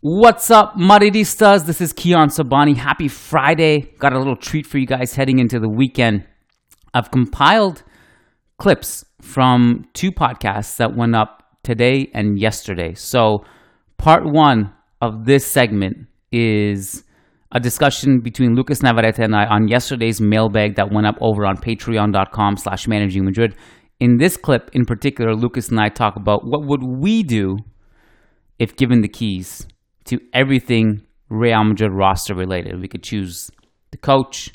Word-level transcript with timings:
What's 0.00 0.48
up, 0.52 0.76
Madridistas? 0.76 1.66
This 1.66 1.80
is 1.80 1.92
Kiyan 1.92 2.28
Sabani. 2.28 2.76
Happy 2.76 3.08
Friday. 3.08 3.80
Got 3.98 4.12
a 4.12 4.18
little 4.18 4.36
treat 4.36 4.64
for 4.64 4.78
you 4.78 4.86
guys 4.86 5.16
heading 5.16 5.40
into 5.40 5.58
the 5.58 5.68
weekend. 5.68 6.24
I've 6.94 7.10
compiled 7.10 7.82
clips 8.58 9.04
from 9.20 9.86
two 9.94 10.12
podcasts 10.12 10.76
that 10.76 10.94
went 10.94 11.16
up 11.16 11.42
today 11.64 12.12
and 12.14 12.38
yesterday. 12.38 12.94
So, 12.94 13.44
part 13.96 14.22
one 14.24 14.72
of 15.02 15.24
this 15.24 15.44
segment 15.44 16.06
is 16.30 17.02
a 17.50 17.58
discussion 17.58 18.20
between 18.20 18.54
Lucas 18.54 18.84
Navarrete 18.84 19.18
and 19.18 19.34
I 19.34 19.46
on 19.46 19.66
yesterday's 19.66 20.20
mailbag 20.20 20.76
that 20.76 20.92
went 20.92 21.08
up 21.08 21.16
over 21.20 21.44
on 21.44 21.56
patreon.com 21.56 22.56
slash 22.56 22.86
managing 22.86 23.24
Madrid. 23.24 23.56
In 23.98 24.18
this 24.18 24.36
clip 24.36 24.70
in 24.74 24.84
particular, 24.84 25.34
Lucas 25.34 25.70
and 25.70 25.80
I 25.80 25.88
talk 25.88 26.14
about 26.14 26.42
what 26.44 26.64
would 26.64 26.84
we 26.84 27.24
do 27.24 27.56
if 28.60 28.76
given 28.76 29.00
the 29.00 29.08
keys 29.08 29.66
to 30.08 30.18
everything 30.32 31.02
Real 31.30 31.64
Madrid 31.64 31.92
roster 31.92 32.34
related. 32.34 32.80
We 32.80 32.88
could 32.88 33.02
choose 33.02 33.50
the 33.90 33.98
coach, 33.98 34.50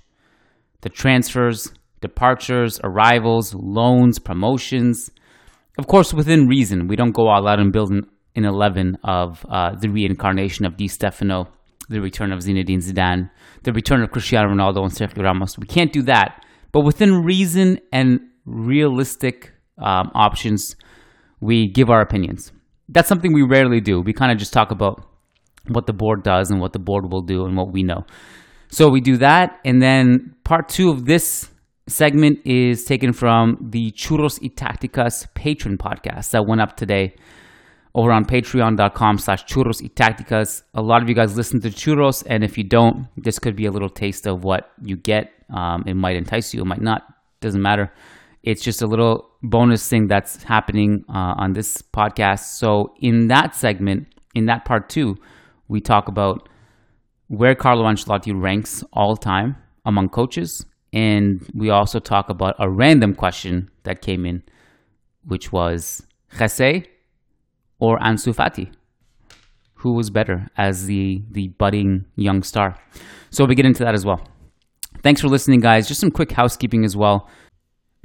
the 0.82 0.90
transfers, 0.90 1.72
departures, 2.02 2.80
arrivals, 2.84 3.54
loans, 3.54 4.20
promotions. 4.20 5.12
Of 5.78 5.88
course, 5.88 6.14
within 6.14 6.48
reason. 6.48 6.88
We 6.88 6.96
don't 6.96 7.12
go 7.12 7.28
all 7.28 7.48
out 7.48 7.60
and 7.60 7.72
build 7.72 7.92
an, 7.92 8.04
an 8.36 8.46
11 8.46 8.98
of 9.04 9.46
uh, 9.50 9.76
the 9.80 9.90
reincarnation 9.90 10.66
of 10.66 10.78
Di 10.78 10.88
Stefano, 10.88 11.48
the 11.90 12.02
return 12.02 12.32
of 12.32 12.40
Zinedine 12.40 12.84
Zidane, 12.84 13.30
the 13.64 13.72
return 13.72 14.02
of 14.02 14.12
Cristiano 14.12 14.50
Ronaldo 14.50 14.84
and 14.84 14.92
Sergio 14.92 15.24
Ramos. 15.24 15.58
We 15.58 15.68
can't 15.68 15.94
do 15.94 16.02
that. 16.04 16.44
But 16.72 16.82
within 16.82 17.24
reason 17.24 17.80
and 17.92 18.20
realistic 18.46 19.54
um, 19.78 20.12
options, 20.16 20.76
we 21.40 21.72
give 21.72 21.90
our 21.90 22.02
opinions. 22.02 22.52
That's 22.90 23.08
something 23.08 23.34
we 23.34 23.44
rarely 23.44 23.80
do. 23.80 24.02
We 24.02 24.14
kind 24.14 24.32
of 24.32 24.38
just 24.38 24.54
talk 24.54 24.72
about 24.72 25.06
what 25.68 25.86
the 25.86 25.94
board 25.94 26.24
does 26.24 26.52
and 26.52 26.60
what 26.60 26.74
the 26.74 26.80
board 26.80 27.12
will 27.12 27.22
do 27.22 27.46
and 27.46 27.56
what 27.56 27.72
we 27.72 27.84
know. 27.84 28.06
So 28.70 28.90
we 28.90 29.02
do 29.02 29.18
that. 29.18 29.60
And 29.64 29.82
then 29.82 30.36
part 30.44 30.68
two 30.68 30.90
of 30.90 31.06
this 31.06 31.50
segment 31.88 32.40
is 32.46 32.86
taken 32.86 33.14
from 33.14 33.58
the 33.70 33.92
Churros 33.92 34.42
y 34.42 34.50
Tacticas 34.50 35.28
Patreon 35.36 35.78
podcast 35.78 36.32
that 36.32 36.46
went 36.48 36.62
up 36.62 36.76
today 36.76 37.16
over 37.96 38.12
on 38.12 38.26
patreon.com 38.26 39.18
slash 39.18 39.46
churros 39.46 39.82
y 39.82 39.90
tacticas. 39.94 40.64
A 40.74 40.82
lot 40.82 41.04
of 41.04 41.10
you 41.10 41.16
guys 41.16 41.38
listen 41.38 41.62
to 41.62 41.70
churros, 41.70 42.24
and 42.26 42.44
if 42.44 42.58
you 42.58 42.64
don't, 42.64 43.08
this 43.18 43.40
could 43.40 43.56
be 43.56 43.66
a 43.66 43.72
little 43.72 43.90
taste 43.90 44.26
of 44.26 44.44
what 44.44 44.72
you 44.82 44.96
get. 44.96 45.32
Um, 45.54 45.84
it 45.86 45.96
might 45.96 46.16
entice 46.16 46.54
you, 46.54 46.62
it 46.62 46.66
might 46.66 46.82
not, 46.82 47.04
doesn't 47.42 47.62
matter. 47.62 47.94
It's 48.42 48.64
just 48.64 48.82
a 48.82 48.88
little 48.88 49.30
bonus 49.44 49.88
thing 49.88 50.08
that's 50.08 50.44
happening 50.44 51.06
uh, 51.08 51.36
on 51.38 51.54
this 51.54 51.82
podcast. 51.82 52.58
So, 52.58 52.94
in 53.00 53.28
that 53.28 53.56
segment, 53.56 54.08
in 54.34 54.48
that 54.48 54.66
part 54.66 54.90
two, 54.90 55.16
we 55.74 55.82
talk 55.82 56.08
about 56.08 56.48
where 57.28 57.56
Carlo 57.56 57.84
Ancelotti 57.86 58.32
ranks 58.40 58.84
all 58.94 59.18
time 59.18 59.58
among 59.86 60.10
coaches. 60.10 60.66
And 60.94 61.50
we 61.56 61.72
also 61.72 62.00
talk 62.00 62.30
about 62.30 62.56
a 62.60 62.70
random 62.70 63.16
question 63.16 63.72
that 63.82 64.04
came 64.04 64.24
in, 64.24 64.44
which 65.26 65.52
was 65.52 66.06
Jesse 66.38 66.86
or 67.80 67.98
Ansu 68.00 68.36
Fati? 68.36 68.72
Who 69.82 69.94
was 69.94 70.12
better 70.12 70.48
as 70.56 70.86
the, 70.86 71.24
the 71.32 71.48
budding 71.48 72.06
young 72.16 72.44
star? 72.44 72.80
So 73.32 73.44
we 73.46 73.56
get 73.56 73.66
into 73.66 73.84
that 73.84 73.96
as 73.96 74.06
well. 74.06 74.22
Thanks 75.02 75.22
for 75.22 75.28
listening, 75.28 75.60
guys. 75.60 75.88
Just 75.88 76.02
some 76.02 76.12
quick 76.12 76.32
housekeeping 76.32 76.86
as 76.86 76.96
well. 76.96 77.28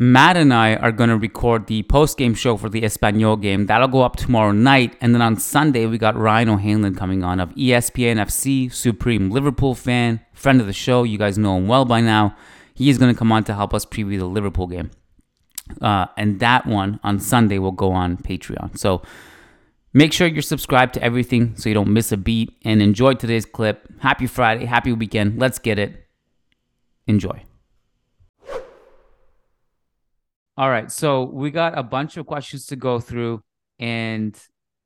Matt 0.01 0.37
and 0.37 0.55
I 0.55 0.77
are 0.77 0.93
going 0.93 1.11
to 1.11 1.17
record 1.17 1.67
the 1.67 1.83
post 1.83 2.19
game 2.19 2.33
show 2.33 2.57
for 2.57 2.69
the 2.69 2.83
Espanyol 2.83 3.43
game. 3.43 3.67
That'll 3.67 3.89
go 3.89 4.03
up 4.03 4.15
tomorrow 4.15 4.53
night. 4.53 4.97
And 5.01 5.13
then 5.13 5.21
on 5.21 5.37
Sunday, 5.37 5.87
we 5.87 5.99
got 5.99 6.17
Ryan 6.17 6.51
O'Hanlon 6.51 6.95
coming 6.95 7.25
on 7.25 7.41
of 7.41 7.51
ESPN 7.57 8.17
FC, 8.17 8.73
Supreme 8.73 9.29
Liverpool 9.29 9.75
fan, 9.75 10.21
friend 10.33 10.61
of 10.61 10.69
the 10.69 10.73
show. 10.73 11.03
You 11.03 11.19
guys 11.19 11.37
know 11.37 11.57
him 11.57 11.67
well 11.67 11.85
by 11.85 12.01
now. 12.01 12.37
He 12.75 12.91
is 12.91 12.97
going 12.97 13.13
to 13.13 13.19
come 13.19 13.33
on 13.33 13.43
to 13.45 13.55
help 13.55 13.75
us 13.75 13.85
preview 13.85 14.21
the 14.21 14.27
Liverpool 14.27 14.69
game. 14.69 14.93
Uh, 15.83 16.07
and 16.17 16.39
that 16.39 16.65
one 16.65 17.01
on 17.03 17.19
Sunday 17.19 17.59
will 17.59 17.73
go 17.73 17.91
on 17.91 18.19
Patreon. 18.19 18.79
So 18.79 19.03
make 19.93 20.13
sure 20.13 20.29
you're 20.29 20.43
subscribed 20.43 20.95
to 20.95 21.03
everything 21.03 21.57
so 21.57 21.69
you 21.69 21.75
don't 21.75 21.93
miss 21.93 22.13
a 22.13 22.17
beat. 22.17 22.57
And 22.65 22.81
enjoy 22.81 23.15
today's 23.15 23.45
clip. 23.45 23.93
Happy 23.99 24.29
Friday. 24.29 24.67
Happy 24.67 24.93
weekend. 24.93 25.41
Let's 25.41 25.59
get 25.59 25.77
it. 25.77 26.07
Enjoy. 27.09 27.48
All 30.59 30.69
right. 30.69 30.91
So 30.91 31.23
we 31.23 31.53
got 31.53 31.79
a 31.79 31.85
bunch 31.85 32.17
of 32.17 32.27
questions 32.27 32.67
to 32.67 32.75
go 32.75 32.99
through, 32.99 33.45
and 33.79 34.37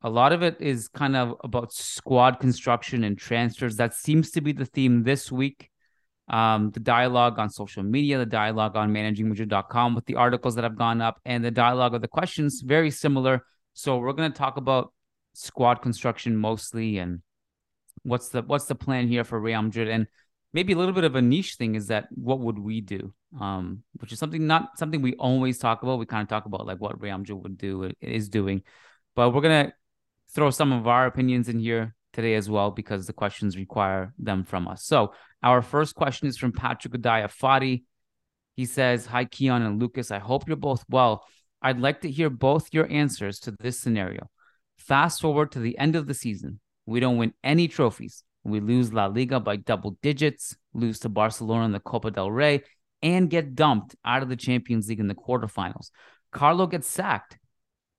a 0.03 0.10
lot 0.10 0.34
of 0.34 0.43
it 0.43 0.59
is 0.60 0.87
kind 0.87 1.16
of 1.16 1.34
about 1.43 1.72
squad 1.72 2.41
construction 2.41 3.05
and 3.05 3.16
transfers. 3.16 3.77
That 3.77 3.94
seems 3.94 4.32
to 4.32 4.43
be 4.43 4.53
the 4.53 4.66
theme 4.66 5.03
this 5.03 5.32
week. 5.32 5.71
Um, 6.28 6.72
the 6.72 6.81
dialogue 6.81 7.38
on 7.38 7.49
social 7.49 7.82
media, 7.82 8.19
the 8.19 8.27
dialogue 8.27 8.77
on 8.77 8.93
managingmadrid.com 8.93 9.94
with 9.94 10.05
the 10.05 10.16
articles 10.16 10.56
that 10.56 10.65
have 10.65 10.77
gone 10.77 11.00
up, 11.00 11.19
and 11.25 11.43
the 11.43 11.50
dialogue 11.50 11.94
of 11.94 12.03
the 12.03 12.09
questions 12.09 12.61
very 12.62 12.91
similar. 12.91 13.47
So 13.72 13.97
we're 13.97 14.12
going 14.12 14.31
to 14.31 14.38
talk 14.38 14.59
about 14.59 14.93
squad 15.32 15.77
construction 15.77 16.37
mostly, 16.37 16.99
and 16.99 17.22
what's 18.03 18.28
the 18.28 18.43
what's 18.43 18.66
the 18.66 18.75
plan 18.75 19.09
here 19.09 19.25
for 19.25 19.41
Real 19.41 19.62
Madrid, 19.62 19.88
and 19.88 20.06
maybe 20.52 20.72
a 20.72 20.76
little 20.76 20.94
bit 20.94 21.04
of 21.04 21.16
a 21.16 21.22
niche 21.22 21.54
thing 21.54 21.74
is 21.74 21.88
that 21.88 22.08
what 22.10 22.40
would 22.40 22.58
we 22.58 22.80
do? 22.80 23.12
Um, 23.40 23.82
which 23.94 24.12
is 24.12 24.18
something 24.18 24.46
not 24.46 24.78
something 24.78 25.02
we 25.02 25.14
always 25.14 25.58
talk 25.58 25.82
about. 25.82 25.98
We 25.98 26.06
kind 26.06 26.22
of 26.22 26.28
talk 26.28 26.46
about 26.46 26.66
like 26.66 26.78
what 26.78 27.00
Madrid 27.00 27.42
would 27.42 27.58
do 27.58 27.90
is 28.00 28.28
doing, 28.28 28.62
but 29.14 29.30
we're 29.30 29.40
gonna 29.40 29.72
throw 30.34 30.50
some 30.50 30.72
of 30.72 30.86
our 30.86 31.06
opinions 31.06 31.48
in 31.48 31.58
here 31.58 31.94
today 32.12 32.34
as 32.34 32.48
well 32.48 32.70
because 32.70 33.06
the 33.06 33.12
questions 33.12 33.56
require 33.56 34.12
them 34.18 34.44
from 34.44 34.68
us. 34.68 34.84
So 34.84 35.14
our 35.42 35.62
first 35.62 35.94
question 35.94 36.28
is 36.28 36.36
from 36.36 36.52
Patrick 36.52 36.92
Udaya 36.92 37.28
Fadi. 37.28 37.84
He 38.54 38.66
says, 38.66 39.06
"Hi 39.06 39.24
Kiyan 39.24 39.66
and 39.66 39.80
Lucas. 39.80 40.10
I 40.10 40.19
hope 40.19 40.46
you're 40.46 40.56
both 40.56 40.84
well. 40.88 41.24
I'd 41.62 41.80
like 41.80 42.00
to 42.02 42.10
hear 42.10 42.28
both 42.28 42.69
your 42.72 42.90
answers 42.90 43.38
to 43.40 43.52
this 43.60 43.80
scenario. 43.80 44.28
Fast 44.76 45.20
forward 45.20 45.52
to 45.52 45.60
the 45.60 45.78
end 45.78 45.96
of 45.96 46.06
the 46.06 46.14
season. 46.14 46.60
We 46.86 46.98
don't 47.00 47.16
win 47.16 47.34
any 47.44 47.69
trophies. 47.69 48.24
We 48.44 48.60
lose 48.60 48.92
La 48.92 49.06
Liga 49.06 49.41
by 49.41 49.56
double 49.56 49.97
digits, 50.03 50.56
lose 50.75 50.98
to 51.00 51.08
Barcelona 51.08 51.64
in 51.64 51.72
the 51.72 51.80
Copa 51.80 52.10
del 52.10 52.30
Rey, 52.30 52.62
and 53.03 53.30
get 53.30 53.54
dumped 53.54 53.97
out 54.04 54.22
of 54.22 54.28
the 54.28 54.36
Champions 54.36 54.88
League 54.88 55.00
in 55.00 55.08
the 55.08 55.14
quarterfinals. 55.14 55.91
Carlo 56.32 56.66
gets 56.66 56.88
sacked. 56.88 57.38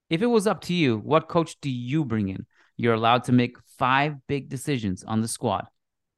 If 0.10 0.22
it 0.22 0.28
was 0.28 0.48
up 0.48 0.62
to 0.62 0.74
you, 0.74 0.98
what 0.98 1.30
coach 1.30 1.60
do 1.62 1.70
you 1.70 2.06
bring 2.06 2.30
in? 2.30 2.46
You're 2.78 2.94
allowed 2.94 3.26
to 3.26 3.32
make 3.32 3.58
five 3.78 4.16
big 4.28 4.50
decisions 4.50 5.04
on 5.04 5.22
the 5.22 5.28
squad 5.28 5.66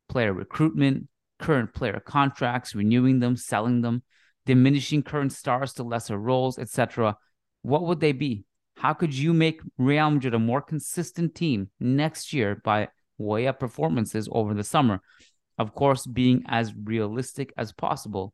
player 0.07 0.33
recruitment, 0.33 1.07
current 1.39 1.73
player 1.73 1.99
contracts, 1.99 2.75
renewing 2.75 3.19
them, 3.19 3.35
selling 3.35 3.81
them, 3.81 4.03
diminishing 4.45 5.03
current 5.03 5.33
stars 5.33 5.73
to 5.73 5.83
lesser 5.83 6.17
roles, 6.17 6.59
etc. 6.59 7.17
What 7.63 7.83
would 7.83 7.99
they 7.99 8.11
be? 8.11 8.45
How 8.77 8.93
could 8.93 9.13
you 9.13 9.33
make 9.33 9.61
Real 9.77 10.11
Madrid 10.11 10.33
a 10.33 10.39
more 10.39 10.61
consistent 10.61 11.33
team 11.33 11.69
next 11.79 12.33
year 12.33 12.61
by 12.63 12.89
up 13.19 13.59
performances 13.59 14.29
over 14.31 14.53
the 14.53 14.63
summer. 14.63 15.01
Of 15.57 15.73
course, 15.73 16.05
being 16.05 16.43
as 16.47 16.73
realistic 16.75 17.53
as 17.57 17.71
possible 17.71 18.33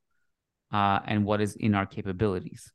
uh, 0.71 0.99
and 1.05 1.25
what 1.25 1.41
is 1.41 1.55
in 1.55 1.75
our 1.75 1.85
capabilities. 1.85 2.71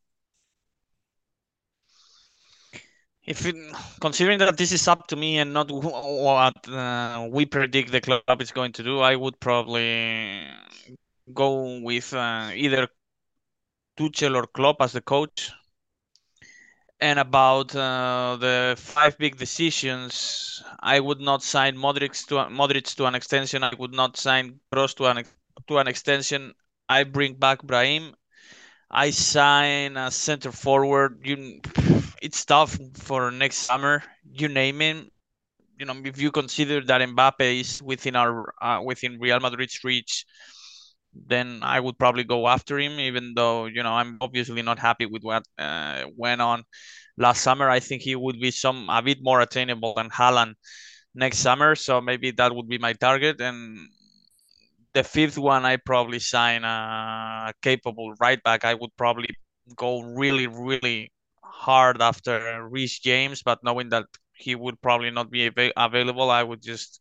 If 3.26 3.44
it, 3.44 3.56
considering 4.00 4.38
that 4.38 4.56
this 4.56 4.70
is 4.70 4.86
up 4.86 5.08
to 5.08 5.16
me 5.16 5.38
and 5.38 5.52
not 5.52 5.68
what 5.72 6.68
uh, 6.68 7.26
we 7.28 7.44
predict 7.44 7.90
the 7.90 8.00
club 8.00 8.40
is 8.40 8.52
going 8.52 8.72
to 8.74 8.84
do, 8.84 9.00
I 9.00 9.16
would 9.16 9.40
probably 9.40 10.46
go 11.34 11.80
with 11.80 12.14
uh, 12.14 12.50
either 12.54 12.86
Tuchel 13.98 14.36
or 14.36 14.46
Klopp 14.46 14.76
as 14.80 14.92
the 14.92 15.00
coach 15.00 15.50
and 17.00 17.18
about 17.18 17.74
uh, 17.74 18.36
the 18.40 18.74
five 18.78 19.18
big 19.18 19.36
decisions, 19.36 20.62
I 20.80 21.00
would 21.00 21.20
not 21.20 21.42
sign 21.42 21.76
Modric 21.76 22.26
to 22.28 22.34
Modric 22.52 22.94
to 22.96 23.06
an 23.06 23.14
extension. 23.14 23.62
I 23.62 23.74
would 23.78 23.92
not 23.92 24.16
sign 24.16 24.60
Kroos 24.72 24.94
to 24.96 25.06
an 25.06 25.24
to 25.68 25.78
an 25.78 25.88
extension. 25.88 26.54
I 26.88 27.04
bring 27.04 27.34
back 27.34 27.62
Brahim. 27.62 28.14
I 28.90 29.10
sign 29.10 29.96
a 29.96 30.10
center 30.10 30.52
forward. 30.52 31.20
You, 31.24 31.60
it's 32.22 32.44
tough 32.44 32.78
for 32.94 33.30
next 33.30 33.58
summer. 33.58 34.02
You 34.32 34.48
name 34.48 34.80
him. 34.80 35.10
You 35.78 35.86
know, 35.86 35.94
if 36.04 36.20
you 36.20 36.30
consider 36.30 36.80
that 36.82 37.00
Mbappe 37.02 37.60
is 37.60 37.82
within 37.82 38.16
our 38.16 38.52
uh, 38.62 38.80
within 38.82 39.18
Real 39.20 39.40
Madrid's 39.40 39.84
reach, 39.84 40.24
then 41.26 41.60
I 41.62 41.80
would 41.80 41.98
probably 41.98 42.24
go 42.24 42.48
after 42.48 42.78
him, 42.78 43.00
even 43.00 43.34
though 43.34 43.66
you 43.66 43.82
know 43.82 43.92
I'm 43.92 44.18
obviously 44.20 44.62
not 44.62 44.78
happy 44.78 45.06
with 45.06 45.22
what 45.22 45.44
uh, 45.58 46.04
went 46.16 46.40
on 46.40 46.64
last 47.18 47.42
summer. 47.42 47.68
I 47.70 47.80
think 47.80 48.02
he 48.02 48.16
would 48.16 48.40
be 48.40 48.50
some 48.50 48.88
a 48.90 49.02
bit 49.02 49.18
more 49.22 49.40
attainable 49.40 49.94
than 49.94 50.10
Haaland 50.10 50.54
next 51.14 51.38
summer, 51.38 51.74
so 51.76 52.00
maybe 52.00 52.32
that 52.32 52.54
would 52.54 52.68
be 52.68 52.78
my 52.78 52.92
target. 52.94 53.40
And 53.40 53.78
the 54.92 55.04
fifth 55.04 55.38
one, 55.38 55.64
I 55.64 55.76
probably 55.76 56.18
sign 56.18 56.64
a 56.64 57.52
capable 57.62 58.14
right 58.20 58.42
back. 58.42 58.64
I 58.64 58.74
would 58.74 58.96
probably 58.96 59.28
go 59.76 60.00
really, 60.00 60.46
really 60.46 61.12
hard 61.42 62.00
after 62.00 62.66
Reece 62.68 62.98
James, 63.00 63.42
but 63.42 63.62
knowing 63.62 63.90
that 63.90 64.04
he 64.34 64.54
would 64.54 64.80
probably 64.80 65.10
not 65.10 65.30
be 65.30 65.46
av- 65.48 65.72
available, 65.76 66.30
I 66.30 66.42
would 66.42 66.62
just, 66.62 67.00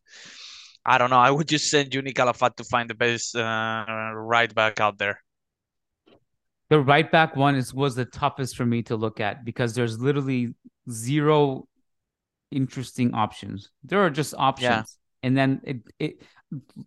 I 0.86 0.98
don't 0.98 1.10
know, 1.10 1.18
I 1.18 1.30
would 1.30 1.48
just 1.48 1.68
send 1.68 1.90
Juni 1.90 2.14
Calafat 2.14 2.56
to 2.56 2.64
find 2.64 2.88
the 2.88 2.94
best 2.94 3.34
uh, 3.34 3.84
right 4.14 4.54
back 4.54 4.80
out 4.80 4.98
there. 4.98 5.20
The 6.70 6.80
right 6.80 7.10
back 7.10 7.34
one 7.34 7.56
is 7.56 7.74
was 7.74 7.96
the 7.96 8.04
toughest 8.04 8.56
for 8.56 8.64
me 8.64 8.82
to 8.84 8.96
look 8.96 9.20
at 9.20 9.44
because 9.44 9.74
there's 9.74 10.00
literally 10.00 10.54
zero 10.88 11.68
interesting 12.50 13.14
options. 13.14 13.70
There 13.84 14.00
are 14.00 14.10
just 14.10 14.34
options. 14.38 14.98
Yeah. 15.22 15.28
And 15.28 15.36
then 15.36 15.60
it 15.64 15.76
it 15.98 16.22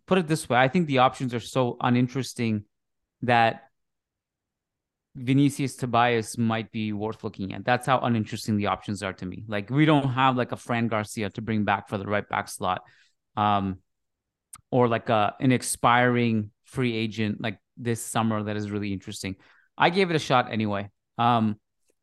put 0.06 0.18
it 0.18 0.28
this 0.28 0.48
way, 0.48 0.58
I 0.58 0.68
think 0.70 0.88
the 0.88 1.00
options 1.00 1.34
are 1.34 1.40
so 1.40 1.78
uninteresting 1.82 2.64
that 3.24 3.64
Vinicius 5.16 5.76
Tobias 5.76 6.38
might 6.38 6.72
be 6.72 6.94
worth 6.94 7.24
looking 7.24 7.54
at. 7.54 7.66
That's 7.66 7.86
how 7.86 8.00
uninteresting 8.00 8.56
the 8.56 8.68
options 8.68 9.04
are 9.04 9.14
to 9.14 9.26
me. 9.26 9.44
Like 9.48 9.70
we 9.70 9.86
don't 9.86 10.10
have 10.10 10.38
like 10.38 10.54
a 10.54 10.58
Fran 10.58 10.88
Garcia 10.88 11.30
to 11.32 11.42
bring 11.42 11.66
back 11.66 11.90
for 11.90 11.98
the 11.98 12.06
right 12.06 12.28
back 12.28 12.48
slot. 12.48 12.82
Um 13.36 13.80
or 14.72 14.88
like 14.88 15.10
a 15.10 15.36
an 15.40 15.52
expiring 15.52 16.52
free 16.66 16.96
agent 16.96 17.42
like 17.42 17.60
this 17.78 18.02
summer 18.02 18.44
that 18.44 18.56
is 18.56 18.70
really 18.72 18.94
interesting. 18.94 19.36
I 19.78 19.90
gave 19.90 20.10
it 20.10 20.16
a 20.16 20.20
shot 20.20 20.52
anyway. 20.52 20.90
Um 21.18 21.58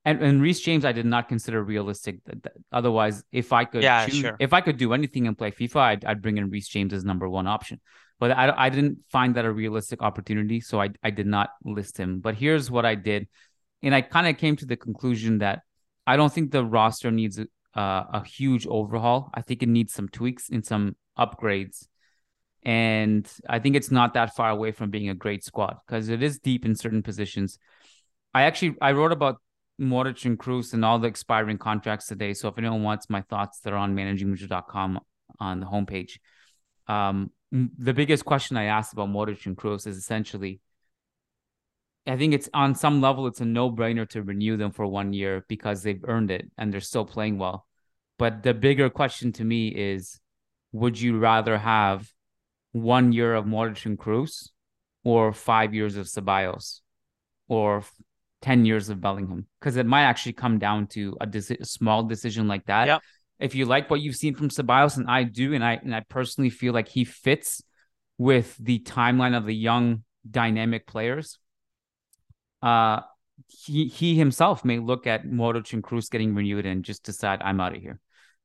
and 0.05 0.23
and 0.23 0.41
Reece 0.41 0.61
James 0.61 0.85
I 0.85 0.93
did 0.93 1.07
not 1.07 1.29
consider 1.29 1.63
realistic. 1.63 2.21
Otherwise, 2.73 3.25
if 3.33 3.53
I 3.53 3.65
could 3.65 3.83
yeah, 3.83 4.07
choose, 4.07 4.21
sure. 4.21 4.37
if 4.39 4.53
I 4.53 4.61
could 4.61 4.77
do 4.77 4.93
anything 4.93 5.27
and 5.27 5.37
play 5.37 5.51
FIFA, 5.51 5.77
I'd, 5.77 6.05
I'd 6.05 6.23
bring 6.23 6.39
in 6.39 6.51
Reece 6.51 6.69
James 6.69 6.93
as 6.93 7.05
number 7.05 7.29
one 7.29 7.47
option 7.47 7.81
but 8.19 8.31
I, 8.31 8.53
I 8.57 8.69
didn't 8.71 8.99
find 9.11 9.35
that 9.35 9.45
a 9.45 9.53
realistic 9.53 10.03
opportunity. 10.03 10.61
So 10.61 10.81
I, 10.81 10.91
I 11.03 11.11
did 11.11 11.27
not 11.27 11.51
list 11.65 11.99
him. 11.99 12.21
But 12.21 12.35
here's 12.35 12.71
what 12.71 12.87
I 12.87 12.95
did. 12.95 13.29
And 13.83 13.95
I 13.95 14.01
kind 14.01 14.27
of 14.27 14.39
came 14.39 14.57
to 14.57 14.67
the 14.67 14.77
conclusion 14.77 15.39
that 15.39 15.61
I 16.07 16.17
don't 16.17 16.33
think 16.33 16.51
the 16.51 16.65
roster 16.65 17.11
needs 17.11 17.39
a, 17.39 17.47
a 17.75 18.25
huge 18.25 18.67
overhaul. 18.67 19.31
I 19.35 19.43
think 19.43 19.63
it 19.63 19.69
needs 19.69 19.93
some 19.93 20.09
tweaks 20.09 20.49
and 20.49 20.65
some 20.65 20.97
upgrades. 21.19 21.87
And 22.67 23.31
I 23.49 23.61
think 23.61 23.77
it's 23.77 23.93
not 23.93 24.15
that 24.15 24.35
far 24.35 24.51
away 24.51 24.73
from 24.73 24.91
being 24.91 25.09
a 25.09 25.15
great 25.15 25.45
squad 25.45 25.77
because 25.87 26.09
it 26.09 26.21
is 26.21 26.41
deep 26.41 26.65
in 26.65 26.75
certain 26.75 27.01
positions. 27.01 27.61
I 28.35 28.43
actually 28.43 28.75
I 28.83 28.91
wrote 28.91 29.13
about 29.13 29.41
Modric 29.81 30.25
and 30.25 30.37
Kroos 30.37 30.75
and 30.75 30.85
all 30.85 30.99
the 30.99 31.07
expiring 31.07 31.59
contracts 31.59 32.09
today. 32.09 32.35
So 32.35 32.49
if 32.49 32.59
anyone 32.59 32.83
wants 32.83 33.09
my 33.09 33.23
thoughts, 33.23 33.61
they're 33.61 33.77
on 33.77 33.95
managingmadrid.com 33.95 34.99
on 35.39 35.61
the 35.61 35.67
homepage. 35.67 36.19
Um, 36.89 37.31
the 37.53 37.95
biggest 37.95 38.25
question 38.25 38.57
I 38.57 38.65
asked 38.65 38.93
about 38.93 39.11
Modric 39.11 39.47
and 39.47 39.57
Kroos 39.57 39.87
is 39.87 39.97
essentially, 39.97 40.59
I 42.05 42.17
think 42.17 42.35
it's 42.35 42.49
on 42.53 42.75
some 42.75 43.01
level 43.01 43.29
it's 43.29 43.41
a 43.41 43.45
no 43.45 43.71
brainer 43.71 44.09
to 44.09 44.25
renew 44.25 44.57
them 44.57 44.73
for 44.73 44.89
one 44.89 45.13
year 45.13 45.45
because 45.47 45.85
they've 45.85 46.05
earned 46.09 46.33
it 46.33 46.51
and 46.59 46.73
they're 46.73 46.81
still 46.81 47.05
playing 47.05 47.39
well. 47.39 47.65
But 48.19 48.43
the 48.43 48.55
bigger 48.55 48.91
question 48.91 49.31
to 49.35 49.45
me 49.45 49.69
is, 49.69 50.19
would 50.73 51.01
you 51.01 51.19
rather 51.19 51.59
have 51.59 52.11
one 52.83 53.13
year 53.13 53.35
of 53.35 53.45
Modric 53.45 53.87
and 53.87 53.99
Kroos 53.99 54.51
or 55.05 55.33
five 55.33 55.75
years 55.75 55.97
of 55.97 56.07
Ceballos 56.07 56.81
or 57.49 57.85
10 58.43 58.65
years 58.65 58.89
of 58.89 59.01
Bellingham? 59.01 59.47
Because 59.61 59.77
it 59.77 59.87
might 59.87 60.05
actually 60.05 60.35
come 60.35 60.59
down 60.59 60.87
to 60.89 61.17
a, 61.21 61.29
a 61.29 61.65
small 61.65 62.05
decision 62.05 62.49
like 62.49 62.67
that. 62.67 62.87
Yep 62.87 63.03
if 63.39 63.55
you 63.55 63.67
like 63.67 63.91
what 63.91 64.01
you've 64.01 64.17
seen 64.17 64.35
from 64.35 64.49
Ceballos, 64.49 64.97
and 64.97 65.09
I 65.09 65.25
do, 65.25 65.55
and 65.55 65.65
I 65.65 65.75
and 65.75 65.95
I 65.95 66.01
personally 66.01 66.51
feel 66.51 66.73
like 66.73 66.89
he 66.89 67.05
fits 67.05 67.63
with 68.19 68.57
the 68.59 68.79
timeline 68.81 69.37
of 69.37 69.45
the 69.45 69.55
young 69.55 70.05
dynamic 70.29 70.87
players. 70.87 71.39
Uh 72.63 73.01
he 73.49 73.89
he 73.89 74.17
himself 74.17 74.65
may 74.65 74.79
look 74.79 75.07
at 75.07 75.27
Modric 75.27 75.73
and 75.73 75.83
Kroos 75.83 76.11
getting 76.11 76.35
renewed 76.35 76.65
and 76.67 76.85
just 76.85 77.05
decide 77.05 77.43
I'm 77.43 77.61
out 77.61 77.77
of 77.77 77.83
here. 77.83 78.01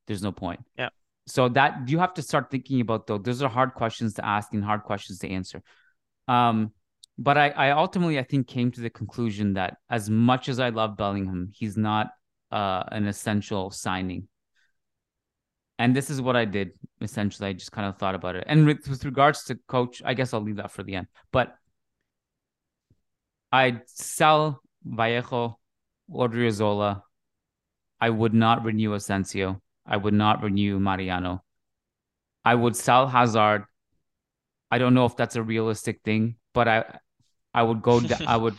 There's 0.07 0.21
no 0.21 0.31
point. 0.31 0.59
Yeah. 0.77 0.89
So 1.31 1.49
that 1.49 1.87
you 1.87 1.99
have 1.99 2.13
to 2.15 2.21
start 2.21 2.51
thinking 2.51 2.81
about 2.81 3.07
though. 3.07 3.17
Those 3.17 3.41
are 3.41 3.49
hard 3.49 3.73
questions 3.73 4.15
to 4.15 4.25
ask 4.25 4.53
and 4.53 4.63
hard 4.63 4.83
questions 4.83 5.19
to 5.19 5.29
answer. 5.29 5.61
Um, 6.27 6.71
but 7.17 7.37
I, 7.37 7.49
I 7.49 7.71
ultimately 7.71 8.19
I 8.19 8.23
think 8.23 8.47
came 8.47 8.71
to 8.71 8.81
the 8.81 8.89
conclusion 8.89 9.53
that 9.53 9.77
as 9.89 10.09
much 10.09 10.49
as 10.49 10.59
I 10.59 10.69
love 10.69 10.97
Bellingham, 10.97 11.51
he's 11.53 11.77
not 11.77 12.11
uh, 12.51 12.83
an 12.91 13.07
essential 13.07 13.71
signing 13.71 14.27
and 15.81 15.95
this 15.95 16.11
is 16.11 16.21
what 16.21 16.35
I 16.35 16.45
did 16.45 16.73
essentially. 17.01 17.49
I 17.49 17.53
just 17.53 17.71
kind 17.71 17.87
of 17.87 17.97
thought 17.97 18.13
about 18.13 18.35
it. 18.35 18.43
And 18.45 18.67
with, 18.67 18.87
with 18.87 19.03
regards 19.03 19.45
to 19.45 19.57
coach, 19.67 19.99
I 20.05 20.13
guess 20.13 20.31
I'll 20.31 20.41
leave 20.41 20.57
that 20.57 20.71
for 20.71 20.83
the 20.83 20.93
end. 20.93 21.07
But 21.31 21.55
I'd 23.51 23.81
sell 23.87 24.61
Vallejo, 24.85 25.57
Odriozola. 26.07 27.01
I 27.99 28.11
would 28.11 28.35
not 28.35 28.63
renew 28.63 28.93
Asensio. 28.93 29.59
I 29.91 29.97
would 29.97 30.13
not 30.13 30.41
renew 30.41 30.79
Mariano. 30.79 31.43
I 32.45 32.55
would 32.55 32.77
sell 32.77 33.07
Hazard. 33.07 33.65
I 34.71 34.77
don't 34.77 34.93
know 34.93 35.05
if 35.05 35.17
that's 35.17 35.35
a 35.35 35.43
realistic 35.43 35.99
thing, 36.05 36.37
but 36.53 36.69
I 36.69 36.99
I 37.53 37.61
would 37.61 37.81
go 37.81 38.01
I 38.25 38.37
would 38.43 38.55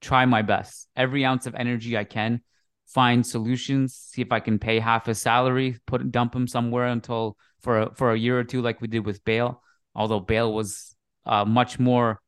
try 0.00 0.26
my 0.26 0.42
best. 0.42 0.88
Every 0.96 1.24
ounce 1.24 1.46
of 1.46 1.54
energy 1.54 1.96
I 1.96 2.02
can 2.02 2.42
find 2.86 3.24
solutions, 3.24 3.94
see 3.94 4.20
if 4.20 4.32
I 4.32 4.40
can 4.40 4.58
pay 4.58 4.80
half 4.80 5.06
his 5.06 5.20
salary, 5.22 5.78
put 5.86 6.10
dump 6.10 6.34
him 6.34 6.48
somewhere 6.48 6.86
until 6.86 7.36
for 7.60 7.82
a, 7.82 7.94
for 7.94 8.10
a 8.10 8.18
year 8.18 8.36
or 8.36 8.44
two, 8.44 8.60
like 8.60 8.80
we 8.80 8.88
did 8.88 9.06
with 9.06 9.24
Bale. 9.24 9.62
Although 9.94 10.20
Bale 10.20 10.52
was 10.52 10.96
a 11.24 11.46
much 11.46 11.78
more 11.78 12.20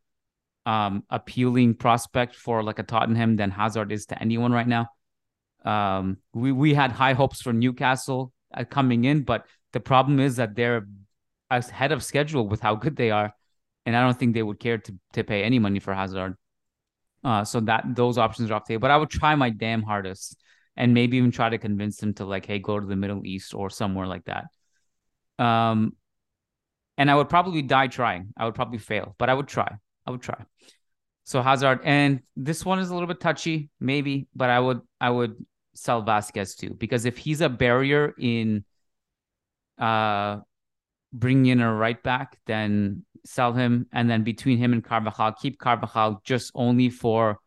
um, 0.67 1.03
appealing 1.11 1.75
prospect 1.75 2.37
for 2.37 2.63
like 2.63 2.79
a 2.79 2.85
Tottenham 2.85 3.35
than 3.35 3.51
Hazard 3.51 3.91
is 3.91 4.07
to 4.07 4.23
anyone 4.23 4.53
right 4.53 4.69
now. 4.69 4.87
Um, 5.65 6.19
we 6.33 6.53
we 6.53 6.75
had 6.75 6.93
high 6.93 7.13
hopes 7.13 7.43
for 7.43 7.53
Newcastle 7.53 8.33
uh, 8.55 8.65
coming 8.65 9.05
in, 9.05 9.23
but 9.23 9.47
the 9.73 9.81
problem 9.81 10.21
is 10.21 10.37
that 10.37 10.55
they're 10.55 10.87
ahead 11.51 11.93
of 11.93 12.03
schedule 12.03 12.49
with 12.49 12.61
how 12.61 12.75
good 12.75 12.97
they 12.97 13.11
are, 13.11 13.33
and 13.85 13.97
I 13.97 14.03
don't 14.03 14.19
think 14.19 14.35
they 14.35 14.43
would 14.43 14.59
care 14.59 14.79
to 14.79 14.95
to 15.15 15.25
pay 15.25 15.43
any 15.43 15.59
money 15.59 15.81
for 15.81 15.95
Hazard. 15.95 16.37
Uh, 17.23 17.45
so 17.45 17.61
that 17.61 17.85
those 17.95 18.17
options 18.17 18.51
are 18.51 18.55
off 18.55 18.65
the 18.65 18.75
table. 18.75 18.81
But 18.81 18.91
I 18.91 18.97
would 18.97 19.11
try 19.11 19.35
my 19.35 19.51
damn 19.51 19.83
hardest 19.83 20.41
and 20.77 20.95
maybe 20.95 21.19
even 21.19 21.31
try 21.31 21.51
to 21.51 21.59
convince 21.59 21.99
them 21.99 22.15
to 22.15 22.25
like, 22.25 22.47
hey, 22.47 22.59
go 22.59 22.81
to 22.81 22.87
the 22.87 22.97
Middle 22.97 23.27
East 23.27 23.53
or 23.55 23.69
somewhere 23.69 24.07
like 24.07 24.25
that. 24.25 24.47
Um, 25.39 25.95
and 26.97 27.11
I 27.11 27.15
would 27.15 27.29
probably 27.29 27.61
die 27.61 27.89
trying. 27.89 28.33
I 28.39 28.47
would 28.47 28.55
probably 28.55 28.79
fail, 28.79 29.15
but 29.19 29.29
I 29.29 29.35
would 29.35 29.49
try. 29.49 29.77
I 30.07 30.11
would 30.11 30.23
try. 30.23 30.43
So 31.25 31.43
Hazard, 31.43 31.81
and 31.85 32.21
this 32.37 32.65
one 32.65 32.79
is 32.79 32.91
a 32.91 32.95
little 32.95 33.07
bit 33.07 33.21
touchy, 33.21 33.71
maybe, 33.79 34.27
but 34.35 34.51
I 34.51 34.59
would 34.59 34.81
I 35.01 35.11
would 35.11 35.37
sell 35.75 36.03
Vasquez 36.03 36.55
too 36.55 36.75
because 36.79 37.05
if 37.05 37.17
he's 37.17 37.41
a 37.41 37.49
barrier 37.49 38.15
in 38.19 38.65
uh 39.79 40.39
bringing 41.13 41.47
in 41.47 41.61
a 41.61 41.75
right 41.75 42.03
back, 42.03 42.39
then 42.47 43.05
sell 43.25 43.53
him, 43.53 43.87
and 43.93 44.09
then 44.09 44.23
between 44.23 44.59
him 44.59 44.73
and 44.73 44.85
Carvajal, 44.85 45.33
keep 45.41 45.59
Carvajal 45.59 46.21
just 46.25 46.53
only 46.55 46.89
for 46.89 47.39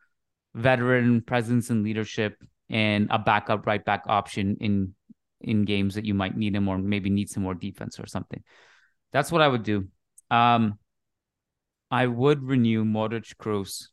veteran 0.54 1.20
presence 1.22 1.70
and 1.70 1.82
leadership 1.82 2.42
and 2.70 3.08
a 3.10 3.18
backup 3.18 3.66
right 3.66 3.84
back 3.84 4.04
option 4.06 4.56
in 4.60 4.94
in 5.40 5.64
games 5.64 5.94
that 5.94 6.06
you 6.06 6.14
might 6.14 6.36
need 6.36 6.54
him 6.54 6.68
or 6.68 6.78
maybe 6.78 7.10
need 7.10 7.28
some 7.28 7.42
more 7.42 7.54
defense 7.54 8.00
or 8.00 8.06
something. 8.06 8.42
That's 9.12 9.30
what 9.30 9.42
I 9.42 9.48
would 9.48 9.62
do. 9.62 9.88
Um, 10.30 10.78
I 11.90 12.06
would 12.06 12.42
renew 12.42 12.84
Modric, 12.84 13.34
Kroos, 13.36 13.88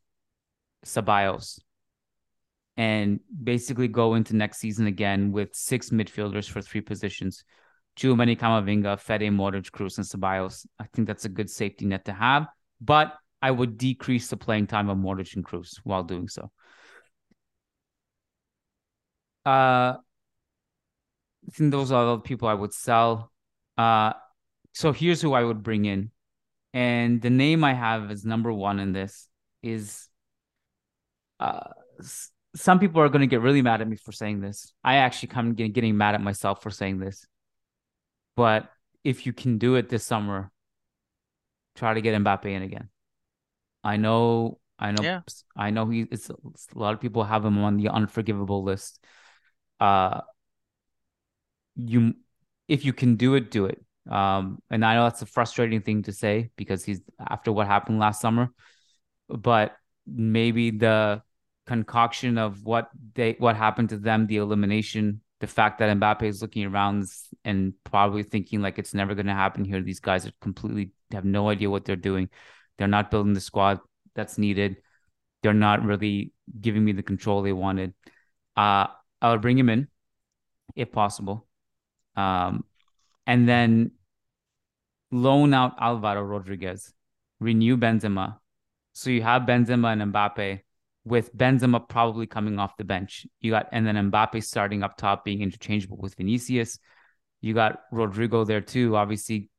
Ceballos, 0.85 1.59
and 2.77 3.19
basically 3.43 3.87
go 3.87 4.15
into 4.15 4.35
next 4.35 4.57
season 4.57 4.87
again 4.87 5.31
with 5.31 5.53
six 5.53 5.89
midfielders 5.89 6.49
for 6.49 6.61
three 6.61 6.81
positions. 6.81 7.43
Tchouameni, 7.97 8.37
Camavinga, 8.37 8.99
Fede, 8.99 9.31
Modric, 9.31 9.69
Kroos, 9.71 9.97
and 9.97 10.07
Ceballos. 10.07 10.65
I 10.79 10.85
think 10.93 11.07
that's 11.07 11.25
a 11.25 11.29
good 11.29 11.49
safety 11.49 11.85
net 11.85 12.05
to 12.05 12.13
have, 12.13 12.47
but 12.79 13.13
I 13.41 13.51
would 13.51 13.77
decrease 13.77 14.29
the 14.29 14.37
playing 14.37 14.67
time 14.67 14.89
of 14.89 14.97
Modric 14.97 15.35
and 15.35 15.45
Kroos 15.45 15.79
while 15.83 16.03
doing 16.03 16.29
so. 16.29 16.51
Uh, 19.45 19.97
I 21.47 21.51
think 21.51 21.71
those 21.71 21.91
are 21.91 22.05
the 22.05 22.19
people 22.19 22.47
I 22.47 22.53
would 22.53 22.73
sell. 22.73 23.31
Uh, 23.77 24.13
so 24.73 24.93
here's 24.93 25.21
who 25.21 25.33
I 25.33 25.43
would 25.43 25.63
bring 25.63 25.85
in, 25.85 26.11
and 26.73 27.21
the 27.21 27.29
name 27.29 27.63
I 27.63 27.73
have 27.73 28.11
as 28.11 28.23
number 28.23 28.53
one 28.53 28.79
in 28.79 28.93
this 28.93 29.27
is. 29.61 30.07
Uh, 31.39 31.69
some 32.55 32.79
people 32.79 33.01
are 33.01 33.09
going 33.09 33.21
to 33.21 33.27
get 33.27 33.41
really 33.41 33.61
mad 33.61 33.81
at 33.81 33.87
me 33.87 33.95
for 33.95 34.11
saying 34.11 34.41
this. 34.41 34.73
I 34.83 34.95
actually 34.95 35.29
come 35.29 35.53
getting, 35.53 35.71
getting 35.71 35.97
mad 35.97 36.15
at 36.15 36.21
myself 36.21 36.61
for 36.61 36.69
saying 36.69 36.99
this. 36.99 37.25
But 38.35 38.69
if 39.03 39.25
you 39.25 39.33
can 39.33 39.57
do 39.57 39.75
it 39.75 39.89
this 39.89 40.03
summer, 40.03 40.51
try 41.75 41.93
to 41.93 42.01
get 42.01 42.19
Mbappe 42.21 42.45
in 42.45 42.61
again. 42.61 42.89
I 43.83 43.97
know, 43.97 44.59
I 44.77 44.91
know, 44.91 45.03
yeah. 45.03 45.21
I 45.55 45.71
know 45.71 45.89
he. 45.89 46.01
It's 46.11 46.29
a 46.29 46.35
lot 46.75 46.93
of 46.93 46.99
people 46.99 47.23
have 47.23 47.45
him 47.45 47.57
on 47.59 47.77
the 47.77 47.89
unforgivable 47.89 48.63
list 48.63 48.99
uh 49.81 50.21
you 51.75 52.13
if 52.67 52.85
you 52.85 52.93
can 52.93 53.15
do 53.15 53.35
it 53.35 53.49
do 53.51 53.65
it 53.65 53.83
um 54.09 54.59
and 54.69 54.85
i 54.85 54.93
know 54.93 55.03
that's 55.03 55.23
a 55.23 55.25
frustrating 55.25 55.81
thing 55.81 56.03
to 56.03 56.13
say 56.13 56.51
because 56.55 56.85
he's 56.85 57.01
after 57.19 57.51
what 57.51 57.67
happened 57.67 57.99
last 57.99 58.21
summer 58.21 58.49
but 59.27 59.75
maybe 60.05 60.69
the 60.71 61.21
concoction 61.71 62.37
of 62.37 62.65
what 62.65 62.89
they 63.15 63.35
what 63.39 63.55
happened 63.55 63.89
to 63.89 63.97
them 63.97 64.27
the 64.27 64.35
elimination 64.37 65.21
the 65.39 65.47
fact 65.47 65.79
that 65.79 65.97
Mbappe 65.97 66.23
is 66.23 66.41
looking 66.41 66.65
around 66.65 67.05
and 67.43 67.73
probably 67.83 68.23
thinking 68.23 68.61
like 68.61 68.77
it's 68.77 68.93
never 68.93 69.15
going 69.15 69.25
to 69.25 69.33
happen 69.33 69.65
here. 69.65 69.81
These 69.81 69.99
guys 69.99 70.27
are 70.27 70.31
completely 70.39 70.91
have 71.11 71.25
no 71.25 71.49
idea 71.49 71.69
what 71.69 71.83
they're 71.83 71.95
doing. 71.95 72.29
They're 72.77 72.87
not 72.87 73.09
building 73.09 73.33
the 73.33 73.41
squad 73.41 73.79
that's 74.13 74.37
needed. 74.37 74.77
They're 75.41 75.53
not 75.53 75.83
really 75.83 76.31
giving 76.59 76.85
me 76.85 76.91
the 76.91 77.01
control 77.01 77.41
they 77.41 77.53
wanted. 77.53 77.95
Uh, 78.55 78.87
I'll 79.19 79.39
bring 79.39 79.57
him 79.57 79.69
in 79.69 79.87
if 80.75 80.91
possible. 80.91 81.47
Um, 82.15 82.63
and 83.25 83.49
then 83.49 83.91
loan 85.11 85.55
out 85.55 85.73
Alvaro 85.79 86.21
Rodriguez, 86.21 86.93
renew 87.39 87.77
Benzema. 87.77 88.37
So 88.93 89.09
you 89.09 89.23
have 89.23 89.43
Benzema 89.43 89.93
and 89.93 90.13
Mbappe 90.13 90.61
with 91.03 91.35
Benzema 91.35 91.87
probably 91.87 92.27
coming 92.27 92.59
off 92.59 92.77
the 92.77 92.83
bench. 92.83 93.25
You 93.39 93.51
got 93.51 93.67
and 93.71 93.85
then 93.85 94.11
Mbappe 94.11 94.43
starting 94.43 94.83
up 94.83 94.97
top, 94.97 95.25
being 95.25 95.41
interchangeable 95.41 95.97
with 95.97 96.15
Vinicius. 96.15 96.79
You 97.41 97.53
got 97.53 97.79
Rodrygo 97.91 98.45
there 98.45 98.61
too, 98.61 98.95
obviously. 98.95 99.49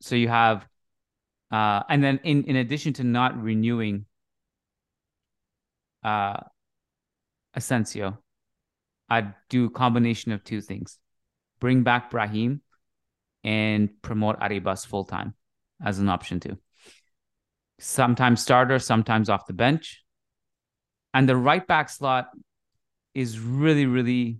So 0.00 0.16
you 0.16 0.28
have, 0.28 0.66
uh, 1.50 1.82
and 1.88 2.02
then 2.02 2.20
in 2.24 2.44
in 2.44 2.56
addition 2.56 2.92
to 2.94 3.04
not 3.04 3.40
renewing, 3.40 4.06
uh, 6.02 6.40
Asensio, 7.54 8.18
I'd 9.08 9.34
do 9.48 9.66
a 9.66 9.70
combination 9.70 10.32
of 10.32 10.42
two 10.42 10.60
things: 10.60 10.98
bring 11.60 11.84
back 11.84 12.10
Brahim, 12.10 12.62
and 13.44 13.90
promote 14.02 14.40
Arribas 14.40 14.84
full 14.86 15.04
time 15.04 15.34
as 15.84 16.00
an 16.00 16.08
option 16.08 16.40
too. 16.40 16.58
Sometimes 17.78 18.42
starter, 18.42 18.78
sometimes 18.78 19.30
off 19.30 19.46
the 19.46 19.52
bench 19.52 20.04
and 21.14 21.28
the 21.28 21.36
right 21.36 21.66
back 21.66 21.88
slot 21.88 22.28
is 23.14 23.38
really, 23.38 23.86
really 23.86 24.38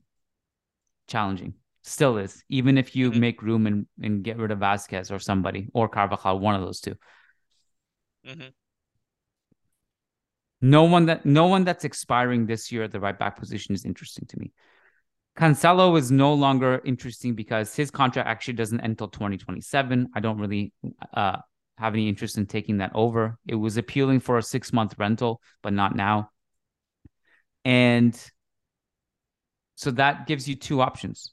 challenging. 1.09 1.55
Still 1.83 2.19
is, 2.19 2.43
even 2.49 2.79
if 2.79 2.95
you 2.95 3.11
mm-hmm. 3.11 3.21
make 3.21 3.43
room 3.43 3.67
and, 3.67 3.87
and 4.03 4.23
get 4.23 4.37
rid 4.37 4.51
of 4.51 4.59
Vasquez 4.59 5.11
or 5.11 5.19
somebody 5.19 5.69
or 5.73 5.89
Carvajal, 5.89 6.39
one 6.39 6.55
of 6.55 6.61
those 6.61 6.81
2 6.81 6.95
mm-hmm. 8.27 8.49
No 10.63 10.85
one 10.85 11.07
that 11.07 11.25
no 11.25 11.47
one 11.47 11.65
that's 11.65 11.85
expiring 11.85 12.45
this 12.45 12.71
year 12.71 12.83
at 12.83 12.93
the 12.93 13.01
right 13.01 13.19
back 13.19 13.39
position 13.39 13.75
is 13.75 13.87
interesting 13.87 14.27
to 14.29 14.39
me. 14.39 14.53
Cancelo 15.39 15.99
is 15.99 16.11
no 16.11 16.35
longer 16.35 16.83
interesting 16.85 17.35
because 17.35 17.75
his 17.75 17.91
contract 17.91 18.29
actually 18.29 18.55
doesn't 18.55 18.81
end 18.81 18.91
until 18.91 19.09
2027. 19.09 20.09
I 20.15 20.21
don't 20.21 20.39
really 20.39 20.75
uh, 21.15 21.39
have 21.79 21.95
any 21.95 22.11
interest 22.11 22.37
in 22.37 22.45
taking 22.45 22.79
that 22.79 22.93
over. 22.95 23.39
It 23.47 23.55
was 23.55 23.79
appealing 23.79 24.21
for 24.21 24.37
a 24.37 24.43
six 24.43 24.71
month 24.71 24.95
rental, 24.99 25.41
but 25.63 25.73
not 25.73 25.97
now. 25.97 26.31
And 27.65 28.19
so 29.75 29.91
that 29.93 30.27
gives 30.27 30.49
you 30.49 30.57
two 30.57 30.81
options. 30.81 31.33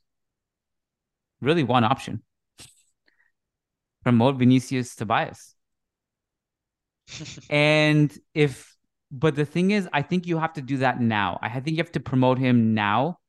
Really, 1.42 1.64
one 1.64 1.84
option. 1.84 2.24
Promote 4.04 4.38
Vinicius 4.38 4.96
Tobias. 4.96 5.56
and 7.50 8.18
if, 8.34 8.76
but 9.12 9.36
the 9.36 9.46
thing 9.46 9.72
is, 9.72 9.88
I 9.94 10.02
think 10.02 10.28
you 10.28 10.38
have 10.40 10.54
to 10.54 10.62
do 10.62 10.78
that 10.78 11.00
now. 11.00 11.40
I 11.42 11.60
think 11.60 11.78
you 11.78 11.84
have 11.84 11.92
to 11.94 12.00
promote 12.00 12.38
him 12.38 12.74
now 12.74 13.20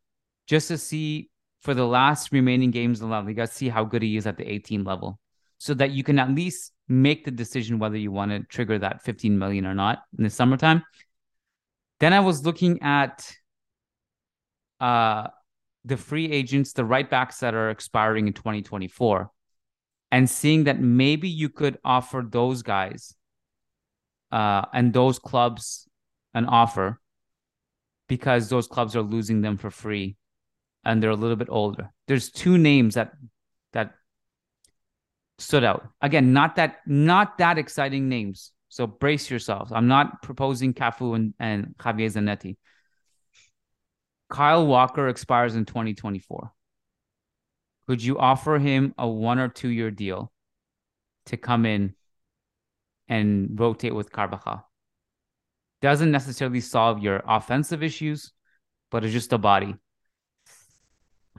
just 0.47 0.69
to 0.69 0.78
see 0.78 1.31
for 1.61 1.75
the 1.75 1.87
last 1.87 2.33
remaining 2.33 2.71
games 2.71 3.00
in 3.00 3.11
La 3.11 3.21
Liga, 3.21 3.47
see 3.47 3.69
how 3.69 3.85
good 3.85 4.02
he 4.02 4.17
is 4.17 4.26
at 4.26 4.37
the 4.37 4.50
18 4.50 4.85
level 4.85 5.19
so 5.59 5.75
that 5.75 5.90
you 5.90 6.05
can 6.05 6.19
at 6.19 6.31
least 6.31 6.73
make 6.88 7.25
the 7.25 7.31
decision 7.31 7.78
whether 7.78 7.97
you 7.97 8.11
want 8.12 8.31
to 8.31 8.40
trigger 8.45 8.78
that 8.78 9.02
15 9.02 9.38
million 9.38 9.67
or 9.67 9.75
not 9.75 10.05
in 10.17 10.25
the 10.25 10.31
summertime. 10.31 10.83
Then 12.00 12.12
I 12.12 12.21
was 12.21 12.45
looking 12.45 12.83
at 12.83 13.31
uh, 14.81 15.28
the 15.85 15.97
free 15.97 16.31
agents, 16.31 16.73
the 16.73 16.85
right 16.85 17.09
backs 17.09 17.40
that 17.40 17.55
are 17.55 17.71
expiring 17.71 18.26
in 18.26 18.33
2024, 18.33 19.31
and 20.12 20.28
seeing 20.31 20.64
that 20.64 20.81
maybe 20.81 21.28
you 21.28 21.49
could 21.49 21.78
offer 21.85 22.25
those 22.28 22.62
guys 22.62 23.14
uh, 24.31 24.62
and 24.73 24.93
those 24.93 25.19
clubs 25.19 25.88
an 26.35 26.47
offer 26.47 27.00
because 28.09 28.49
those 28.49 28.67
clubs 28.67 28.95
are 28.97 29.02
losing 29.02 29.40
them 29.40 29.57
for 29.57 29.71
free 29.71 30.17
and 30.85 31.02
they're 31.02 31.11
a 31.11 31.17
little 31.17 31.37
bit 31.37 31.49
older. 31.50 31.93
There's 32.07 32.31
two 32.31 32.59
names 32.59 32.95
that 32.95 33.12
that 33.73 33.95
stood 35.38 35.64
out. 35.64 35.88
Again, 36.00 36.33
not 36.33 36.57
that 36.57 36.78
not 36.87 37.38
that 37.38 37.59
exciting 37.59 38.09
names, 38.09 38.52
so 38.69 38.87
brace 38.87 39.31
yourselves. 39.31 39.73
I'm 39.73 39.89
not 39.89 40.23
proposing 40.23 40.75
Cafu 40.75 41.17
and, 41.17 41.35
and 41.39 41.75
Javier 41.79 42.13
Zanetti. 42.13 42.57
Kyle 44.29 44.67
Walker 44.67 45.09
expires 45.09 45.57
in 45.57 45.65
2024. 45.65 46.53
Could 47.87 48.03
you 48.03 48.19
offer 48.19 48.59
him 48.59 48.95
a 48.99 49.09
one 49.09 49.39
or 49.39 49.49
two 49.49 49.71
year 49.71 49.91
deal 49.91 50.31
to 51.27 51.39
come 51.39 51.65
in 51.65 51.95
and 53.09 53.59
rotate 53.59 53.95
with 53.95 54.13
Carvajal? 54.13 54.69
Doesn't 55.81 56.11
necessarily 56.11 56.61
solve 56.61 57.03
your 57.03 57.23
offensive 57.27 57.83
issues, 57.83 58.33
but 58.91 59.05
it's 59.05 59.13
just 59.13 59.33
a 59.33 59.39
body. 59.39 59.77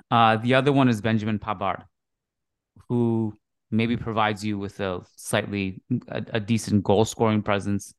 Uh, 0.10 0.38
the 0.38 0.56
other 0.56 0.72
one 0.72 0.90
is 0.90 1.02
Benjamin 1.02 1.38
Pavard, 1.38 1.84
who 2.88 3.38
maybe 3.72 3.98
provides 3.98 4.44
you 4.44 4.58
with 4.58 4.80
a 4.80 5.02
slightly 5.16 5.82
a, 6.08 6.24
a 6.34 6.40
decent 6.40 6.84
goal 6.84 7.06
scoring 7.06 7.42
presence. 7.42 7.94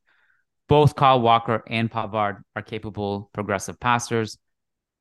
Both 0.68 0.94
Kyle 0.94 1.20
Walker 1.20 1.64
and 1.66 1.90
Pavard 1.90 2.42
are 2.54 2.62
capable 2.62 3.30
progressive 3.32 3.80
passers. 3.80 4.38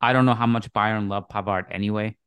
I 0.01 0.13
don't 0.13 0.25
know 0.25 0.33
how 0.33 0.47
much 0.47 0.71
Bayern 0.73 1.09
love 1.09 1.29
Pavard 1.29 1.65
anyway. 1.69 2.17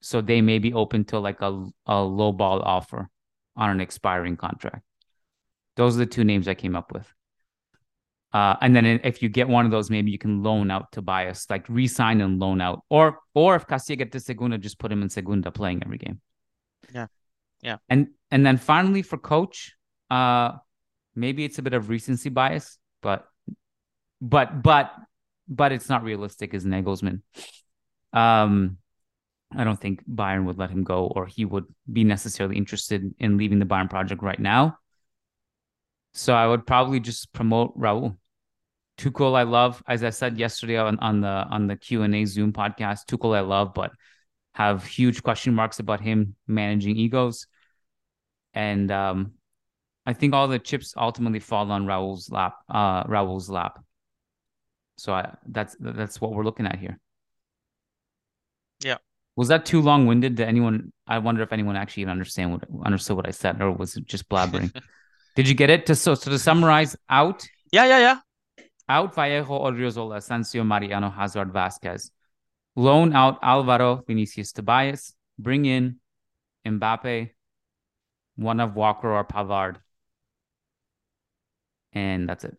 So 0.00 0.20
they 0.20 0.40
may 0.42 0.58
be 0.58 0.72
open 0.72 1.04
to 1.06 1.18
like 1.18 1.40
a, 1.40 1.66
a 1.86 2.02
low 2.02 2.32
ball 2.32 2.60
offer 2.62 3.08
on 3.56 3.70
an 3.70 3.80
expiring 3.80 4.36
contract. 4.36 4.82
Those 5.76 5.96
are 5.96 6.00
the 6.00 6.06
two 6.06 6.24
names 6.24 6.46
I 6.46 6.54
came 6.54 6.76
up 6.76 6.92
with. 6.92 7.12
Uh, 8.32 8.56
and 8.60 8.76
then 8.76 8.84
if 8.84 9.22
you 9.22 9.28
get 9.28 9.48
one 9.48 9.64
of 9.64 9.70
those, 9.70 9.90
maybe 9.90 10.10
you 10.10 10.18
can 10.18 10.42
loan 10.42 10.70
out 10.70 10.92
Tobias, 10.92 11.46
like 11.48 11.66
resign 11.68 12.20
and 12.20 12.38
loan 12.38 12.60
out, 12.60 12.82
or 12.90 13.20
or 13.34 13.56
if 13.56 13.66
Castilla 13.66 13.96
get 13.96 14.12
to 14.12 14.20
Segunda, 14.20 14.58
just 14.58 14.78
put 14.78 14.92
him 14.92 15.02
in 15.02 15.08
Segunda 15.08 15.50
playing 15.50 15.82
every 15.82 15.96
game. 15.96 16.20
Yeah, 16.92 17.06
yeah. 17.62 17.76
And 17.88 18.08
and 18.30 18.44
then 18.44 18.56
finally 18.56 19.02
for 19.02 19.18
coach, 19.18 19.74
uh 20.10 20.52
maybe 21.14 21.44
it's 21.44 21.58
a 21.58 21.62
bit 21.62 21.74
of 21.74 21.88
recency 21.88 22.28
bias, 22.28 22.78
but 23.02 23.26
but 24.20 24.62
but 24.62 24.92
but 25.48 25.72
it's 25.72 25.88
not 25.88 26.02
realistic 26.02 26.54
as 26.54 26.64
Nagelsmann. 26.64 27.22
Um 28.12 28.78
I 29.56 29.64
don't 29.64 29.80
think 29.80 30.02
Bayern 30.06 30.44
would 30.44 30.58
let 30.58 30.70
him 30.70 30.84
go 30.84 31.06
or 31.06 31.26
he 31.26 31.44
would 31.44 31.64
be 31.90 32.04
necessarily 32.04 32.56
interested 32.56 33.14
in 33.18 33.38
leaving 33.38 33.58
the 33.58 33.64
Bayern 33.64 33.88
project 33.88 34.22
right 34.22 34.38
now. 34.38 34.78
So 36.12 36.34
I 36.34 36.46
would 36.46 36.66
probably 36.66 37.00
just 37.00 37.32
promote 37.32 37.78
Raul. 37.78 38.16
Tuchel 38.98 39.36
I 39.36 39.44
love, 39.44 39.82
as 39.86 40.02
I 40.02 40.10
said 40.10 40.38
yesterday 40.38 40.76
on, 40.76 40.98
on 40.98 41.20
the 41.20 41.28
on 41.28 41.68
the 41.68 41.76
Q 41.76 42.02
and 42.02 42.14
A 42.14 42.24
Zoom 42.24 42.52
podcast. 42.52 43.06
Tuchel 43.06 43.36
I 43.36 43.40
love, 43.40 43.72
but 43.72 43.92
have 44.58 44.84
huge 44.84 45.22
question 45.22 45.54
marks 45.54 45.78
about 45.78 46.00
him 46.00 46.34
managing 46.48 46.96
egos. 46.96 47.46
And 48.54 48.90
um, 48.90 49.34
I 50.04 50.14
think 50.14 50.34
all 50.34 50.48
the 50.48 50.58
chips 50.58 50.94
ultimately 50.96 51.38
fall 51.38 51.70
on 51.70 51.86
Raul's 51.86 52.28
lap. 52.28 52.56
Uh, 52.68 53.04
Raul's 53.06 53.48
lap. 53.48 53.78
So 54.96 55.12
I, 55.12 55.32
that's 55.46 55.76
that's 55.78 56.20
what 56.20 56.32
we're 56.32 56.42
looking 56.42 56.66
at 56.66 56.76
here. 56.76 56.98
Yeah. 58.82 58.96
Was 59.36 59.46
that 59.46 59.64
too 59.64 59.80
long 59.80 60.08
winded? 60.08 60.34
Did 60.34 60.48
anyone? 60.48 60.92
I 61.06 61.18
wonder 61.18 61.42
if 61.42 61.52
anyone 61.52 61.76
actually 61.76 62.00
even 62.00 62.10
understand 62.10 62.50
what 62.50 62.64
understood 62.84 63.16
what 63.16 63.28
I 63.28 63.30
said, 63.30 63.62
or 63.62 63.70
was 63.70 63.96
it 63.96 64.06
just 64.06 64.28
blabbering? 64.28 64.74
Did 65.36 65.48
you 65.48 65.54
get 65.54 65.70
it? 65.70 65.86
To 65.86 65.94
so 65.94 66.16
so 66.16 66.32
to 66.32 66.38
summarize, 66.38 66.96
out. 67.08 67.46
Yeah, 67.70 67.84
yeah, 67.84 67.98
yeah. 67.98 68.64
Out 68.88 69.14
Vallejo, 69.14 69.56
Odriozola, 69.70 70.16
Asensio, 70.16 70.64
Mariano, 70.64 71.10
Hazard, 71.10 71.52
Vasquez 71.52 72.10
loan 72.78 73.12
out 73.12 73.40
Alvaro 73.42 74.04
Vinicius 74.06 74.52
Tobias, 74.52 75.12
bring 75.38 75.66
in 75.66 75.96
Mbappe, 76.64 77.30
one 78.36 78.60
of 78.60 78.76
Walker 78.76 79.12
or 79.12 79.24
Pavard. 79.24 79.76
And 81.92 82.28
that's 82.28 82.44
it. 82.44 82.56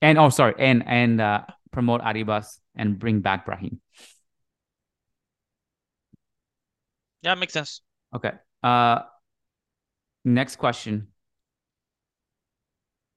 And 0.00 0.18
oh 0.18 0.28
sorry, 0.28 0.54
and 0.58 0.84
and 0.86 1.20
uh, 1.20 1.42
promote 1.72 2.02
Arribas 2.02 2.58
and 2.76 2.98
bring 2.98 3.20
back 3.20 3.46
Brahim. 3.46 3.80
Yeah, 7.22 7.34
makes 7.34 7.54
sense. 7.54 7.80
Okay. 8.14 8.32
Uh 8.62 9.00
next 10.24 10.56
question. 10.56 11.08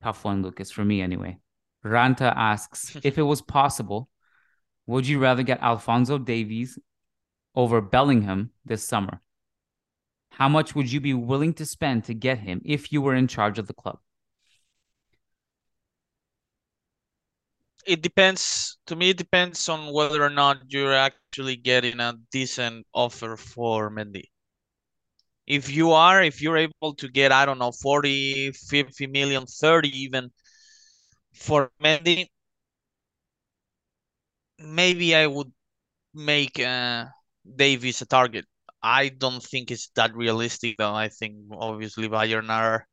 Tough 0.01 0.23
one, 0.23 0.41
Lucas, 0.41 0.71
for 0.71 0.85
me 0.85 1.01
anyway. 1.01 1.37
Ranta 1.85 2.33
asks 2.35 2.95
if 3.03 3.17
it 3.17 3.23
was 3.23 3.41
possible 3.41 4.09
would 4.87 5.07
you 5.07 5.19
rather 5.19 5.43
get 5.43 5.61
Alphonso 5.61 6.17
Davies 6.17 6.79
over 7.53 7.81
Bellingham 7.81 8.51
this 8.65 8.83
summer? 8.83 9.21
How 10.31 10.49
much 10.49 10.73
would 10.75 10.91
you 10.91 10.99
be 10.99 11.13
willing 11.13 11.53
to 11.55 11.65
spend 11.65 12.05
to 12.05 12.13
get 12.13 12.39
him 12.39 12.61
if 12.65 12.91
you 12.91 13.01
were 13.01 13.15
in 13.15 13.27
charge 13.27 13.59
of 13.59 13.67
the 13.67 13.73
club? 13.73 13.99
it 17.87 18.01
depends 18.01 18.77
to 18.85 18.95
me 18.95 19.09
it 19.11 19.17
depends 19.17 19.69
on 19.69 19.91
whether 19.93 20.21
or 20.21 20.29
not 20.29 20.57
you're 20.67 20.93
actually 20.93 21.55
getting 21.55 21.99
a 22.01 22.13
decent 22.31 22.85
offer 22.93 23.37
for 23.37 23.89
Mendy. 23.89 24.25
If 25.47 25.71
you 25.71 25.93
are, 25.93 26.21
if 26.21 26.41
you're 26.41 26.57
able 26.57 26.93
to 26.95 27.07
get, 27.07 27.31
I 27.31 27.45
don't 27.45 27.57
know, 27.57 27.71
40, 27.71 28.51
50 28.51 29.07
million, 29.07 29.45
30 29.45 29.89
even 30.03 30.29
for 31.33 31.71
Mendy, 31.81 32.27
maybe 34.59 35.15
I 35.15 35.27
would 35.27 35.51
make 36.13 36.59
uh, 36.59 37.05
Davies 37.55 38.01
a 38.01 38.05
target. 38.05 38.45
I 38.81 39.09
don't 39.09 39.43
think 39.43 39.71
it's 39.71 39.89
that 39.95 40.15
realistic 40.15 40.75
though. 40.77 40.93
I 40.93 41.09
think 41.09 41.35
obviously 41.51 42.07
Bayern 42.09 42.49
are 42.49 42.87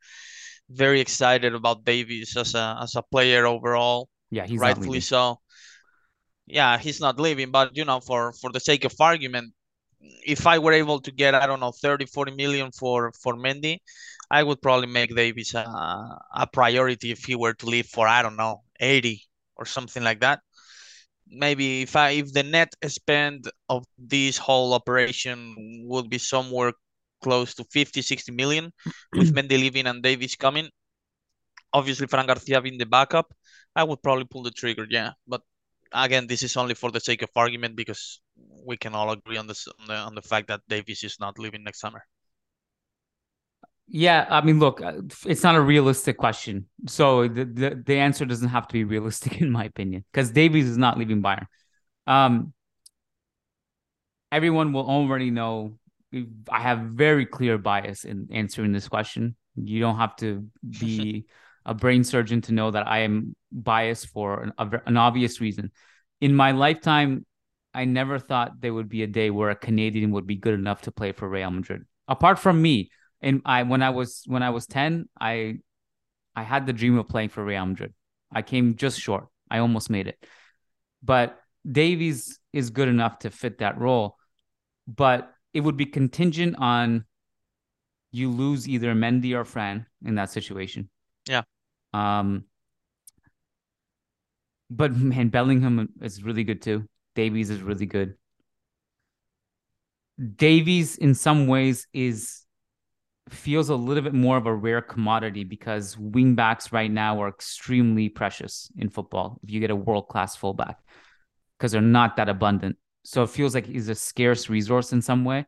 very 0.71 1.01
excited 1.01 1.55
about 1.55 1.85
Davies 1.85 2.37
as 2.37 2.55
a 2.55 2.79
as 2.83 2.97
a 2.97 3.03
player 3.03 3.47
overall. 3.47 4.09
Yeah, 4.31 4.47
he's 4.47 4.61
rightfully 4.61 5.01
so. 5.01 5.41
Yeah, 6.47 6.79
he's 6.79 7.01
not 7.01 7.19
leaving, 7.19 7.51
but 7.51 7.77
you 7.77 7.85
know, 7.85 8.01
for 8.01 8.33
for 8.33 8.51
the 8.53 8.61
sake 8.61 8.85
of 8.85 8.95
argument, 9.01 9.53
if 10.27 10.47
I 10.47 10.59
were 10.59 10.73
able 10.73 11.01
to 11.01 11.11
get 11.13 11.35
I 11.35 11.47
don't 11.47 11.61
know 11.61 11.73
30, 11.73 12.07
40 12.07 12.33
million 12.33 12.71
for 12.73 13.13
for 13.23 13.35
Mendy, 13.35 13.79
I 14.31 14.43
would 14.43 14.61
probably 14.61 14.89
make 14.89 15.15
Davies 15.15 15.55
a, 15.55 15.65
a 16.35 16.47
priority 16.53 17.11
if 17.13 17.25
he 17.25 17.35
were 17.35 17.55
to 17.55 17.67
leave 17.67 17.87
for 17.87 18.07
I 18.09 18.23
don't 18.23 18.37
know 18.37 18.63
80 18.81 19.23
or 19.57 19.65
something 19.67 20.03
like 20.03 20.21
that. 20.21 20.41
Maybe 21.29 21.83
if 21.83 21.97
I 21.97 22.11
if 22.11 22.33
the 22.33 22.43
net 22.43 22.75
spend 22.87 23.51
of 23.69 23.85
this 23.99 24.39
whole 24.39 24.75
operation 24.75 25.55
would 25.89 26.09
be 26.11 26.19
somewhere 26.19 26.73
close 27.23 27.55
to 27.55 27.65
50, 27.65 28.03
60 28.03 28.33
million 28.33 28.73
with 29.17 29.35
Mendy 29.35 29.59
leaving 29.59 29.87
and 29.87 30.03
Davies 30.03 30.37
coming. 30.37 30.69
Obviously, 31.73 32.07
Fran 32.07 32.27
Garcia 32.27 32.61
being 32.61 32.79
the 32.79 32.87
backup, 32.87 33.33
I 33.75 33.83
would 33.85 34.03
probably 34.03 34.27
pull 34.27 34.43
the 34.43 34.51
trigger, 34.51 34.87
yeah. 34.89 35.13
But 35.27 35.43
again, 35.93 36.27
this 36.27 36.43
is 36.43 36.57
only 36.57 36.75
for 36.75 36.91
the 36.91 37.01
sake 37.01 37.23
of 37.23 37.31
argument 37.35 37.75
because 37.77 38.21
we 38.65 38.77
can 38.77 38.95
all 38.95 39.11
agree 39.11 39.37
on 39.37 39.47
this 39.47 39.67
on 39.81 39.87
the, 39.87 39.95
on 39.95 40.15
the 40.15 40.23
fact 40.23 40.49
that 40.49 40.61
Davies 40.69 41.03
is 41.03 41.19
not 41.19 41.39
leaving 41.39 41.65
next 41.65 41.81
summer. 41.81 42.03
Yeah, 43.87 44.27
I 44.31 44.41
mean, 44.41 44.59
look, 44.59 44.81
uh, 44.81 44.95
it's 45.27 45.43
not 45.43 45.57
a 45.57 45.61
realistic 45.61 46.17
question, 46.17 46.67
so 46.87 47.29
the 47.29 47.45
the, 47.45 47.83
the 47.87 47.97
answer 47.99 48.25
doesn't 48.25 48.49
have 48.49 48.67
to 48.69 48.73
be 48.73 48.85
realistic 48.85 49.41
in 49.41 49.51
my 49.51 49.65
opinion, 49.65 50.05
because 50.13 50.31
Davies 50.31 50.69
is 50.69 50.79
not 50.79 50.99
leaving 50.99 51.23
Bayern. 51.23 51.47
Um, 52.07 52.55
everyone 54.33 54.73
will 54.73 54.89
already 54.89 55.31
know 55.31 55.79
I 56.49 56.61
have 56.61 56.79
very 56.81 57.27
clear 57.27 57.59
bias 57.59 58.05
in 58.05 58.29
answering 58.31 58.73
this 58.73 58.89
question. 58.89 59.37
You 59.57 59.81
don't 59.81 59.97
have 59.97 60.17
to 60.17 60.47
be 60.69 61.27
a 61.67 61.75
brain 61.75 62.05
surgeon 62.05 62.41
to 62.43 62.53
know 62.53 62.71
that 62.71 62.87
I 62.87 63.01
am 63.01 63.35
biased 63.51 64.09
for 64.09 64.43
an, 64.43 64.53
an 64.87 64.97
obvious 64.97 65.41
reason. 65.41 65.73
In 66.21 66.35
my 66.35 66.53
lifetime, 66.53 67.27
I 67.73 67.85
never 67.85 68.19
thought 68.19 68.61
there 68.61 68.73
would 68.73 68.89
be 68.89 69.03
a 69.03 69.09
day 69.09 69.31
where 69.31 69.51
a 69.51 69.57
Canadian 69.57 70.13
would 70.13 70.27
be 70.27 70.37
good 70.37 70.55
enough 70.55 70.83
to 70.83 70.93
play 70.93 71.13
for 71.13 71.29
Real 71.29 71.51
Madrid. 71.51 71.83
Apart 72.07 72.39
from 72.39 72.63
me, 72.63 72.91
and 73.25 73.41
I 73.45 73.63
when 73.63 73.83
I 73.83 73.91
was 73.91 74.23
when 74.27 74.43
I 74.43 74.51
was 74.51 74.67
10, 74.67 75.09
I 75.19 75.57
I 76.37 76.43
had 76.43 76.67
the 76.67 76.73
dream 76.73 76.99
of 76.99 77.09
playing 77.09 77.31
for 77.31 77.43
Real 77.43 77.65
Madrid. 77.65 77.95
I 78.31 78.43
came 78.43 78.77
just 78.77 79.01
short. 79.01 79.27
I 79.51 79.59
almost 79.59 79.89
made 79.89 80.07
it. 80.07 80.23
But 81.03 81.41
Davies 81.71 82.39
is 82.53 82.71
good 82.71 82.89
enough 82.89 83.21
to 83.21 83.31
fit 83.31 83.59
that 83.59 83.79
role. 83.79 84.17
But 84.87 85.33
it 85.55 85.61
would 85.61 85.77
be 85.77 85.87
contingent 85.87 86.57
on 86.59 87.07
you 88.13 88.31
lose 88.31 88.69
either 88.69 88.95
Mendy 88.95 89.35
or 89.35 89.45
Fran 89.45 89.87
in 90.05 90.17
that 90.17 90.31
situation. 90.31 90.91
Yeah. 91.27 91.43
Um, 91.95 92.45
but 94.71 94.95
man, 94.95 95.29
Bellingham 95.31 95.89
is 96.03 96.23
really 96.23 96.45
good 96.45 96.61
too. 96.61 96.87
Davies 97.15 97.49
is 97.49 97.63
really 97.63 97.87
good. 97.87 98.17
Davies, 100.37 100.97
in 100.97 101.15
some 101.15 101.47
ways, 101.47 101.89
is 101.93 102.45
feels 103.31 103.69
a 103.71 103.75
little 103.75 104.03
bit 104.03 104.15
more 104.15 104.37
of 104.37 104.47
a 104.47 104.55
rare 104.55 104.83
commodity 104.83 105.45
because 105.45 105.97
wingbacks 105.97 106.73
right 106.73 106.91
now 106.91 107.23
are 107.23 107.29
extremely 107.29 108.09
precious 108.09 108.71
in 108.77 108.91
football. 108.91 109.39
If 109.43 109.51
you 109.51 109.61
get 109.61 109.71
a 109.71 109.77
world 109.77 110.09
class 110.09 110.37
fullback, 110.37 110.79
because 111.59 111.73
they're 111.73 111.81
not 111.81 112.17
that 112.17 112.29
abundant. 112.29 112.77
So 113.05 113.23
it 113.23 113.31
feels 113.31 113.55
like 113.55 113.67
he's 113.67 113.89
a 113.89 113.95
scarce 113.95 114.49
resource 114.49 114.93
in 114.93 115.03
some 115.03 115.25
way. 115.25 115.47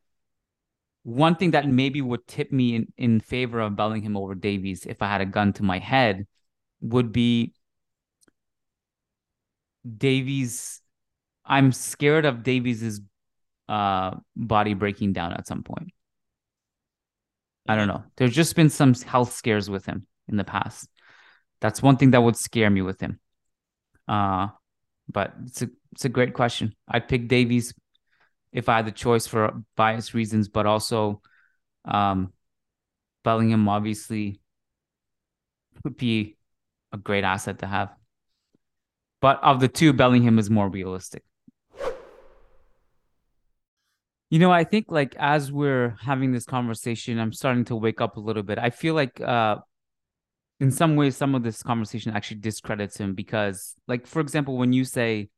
One 1.03 1.37
thing 1.37 1.53
that 1.53 1.69
maybe 1.69 2.01
would 2.01 2.27
tip 2.27 2.51
me 2.51 2.75
in, 2.75 2.93
in 2.97 3.21
favor 3.21 3.61
of 3.61 3.77
Bellingham 3.77 4.17
over 4.17 4.35
Davies 4.35 4.87
if 4.87 5.03
I 5.03 5.09
had 5.09 5.21
a 5.21 5.27
gun 5.27 5.53
to 5.55 5.62
my 5.62 5.79
head 5.79 6.27
would 6.81 7.12
be 7.12 7.55
Davies. 9.97 10.81
I'm 11.45 11.71
scared 11.71 12.25
of 12.25 12.43
Davies's 12.43 13.01
uh, 13.69 14.17
body 14.35 14.75
breaking 14.75 15.12
down 15.12 15.33
at 15.33 15.47
some 15.47 15.62
point. 15.62 15.93
I 17.69 17.77
don't 17.77 17.89
know. 17.89 18.05
There's 18.17 18.35
just 18.35 18.57
been 18.57 18.71
some 18.71 18.95
health 18.95 19.33
scares 19.33 19.69
with 19.69 19.87
him 19.87 20.07
in 20.29 20.37
the 20.37 20.45
past. 20.45 20.89
That's 21.61 21.83
one 21.83 21.97
thing 21.97 22.13
that 22.13 22.23
would 22.23 22.37
scare 22.37 22.71
me 22.71 22.83
with 22.83 23.01
him. 23.01 23.19
Uh, 24.07 24.49
but 25.09 25.35
it's 25.47 25.63
a 25.63 25.71
it's 25.93 26.05
a 26.05 26.11
great 26.11 26.35
question. 26.35 26.75
I'd 26.89 27.09
pick 27.09 27.29
Davies 27.29 27.75
if 28.53 28.69
I 28.69 28.77
had 28.77 28.87
the 28.87 28.93
choice 28.93 29.27
for 29.27 29.63
bias 29.77 30.15
reasons, 30.15 30.49
but 30.49 30.67
also 30.67 31.23
um, 31.85 32.33
Bellingham 33.25 33.69
obviously 33.69 34.41
would 35.85 35.97
be 35.97 36.37
a 36.93 36.97
great 36.97 37.25
asset 37.25 37.61
to 37.61 37.67
have. 37.67 37.95
But 39.21 39.43
of 39.43 39.61
the 39.61 39.69
two, 39.69 39.93
Bellingham 39.93 40.39
is 40.39 40.51
more 40.51 40.69
realistic. 40.69 41.25
You 44.29 44.41
know, 44.41 44.51
I 44.51 44.65
think 44.65 44.87
like 44.89 45.15
as 45.19 45.53
we're 45.53 45.97
having 46.01 46.33
this 46.33 46.45
conversation, 46.45 47.19
I'm 47.19 47.33
starting 47.33 47.65
to 47.67 47.77
wake 47.77 48.01
up 48.01 48.17
a 48.17 48.21
little 48.21 48.43
bit. 48.43 48.59
I 48.59 48.71
feel 48.71 48.95
like 48.95 49.21
uh 49.21 49.57
in 50.59 50.71
some 50.71 50.97
ways 50.97 51.17
some 51.17 51.35
of 51.35 51.43
this 51.43 51.62
conversation 51.62 52.12
actually 52.12 52.41
discredits 52.41 52.97
him 52.97 53.15
because 53.15 53.75
like 53.87 54.07
for 54.07 54.21
example 54.21 54.57
when 54.57 54.73
you 54.73 54.85
say 54.85 55.29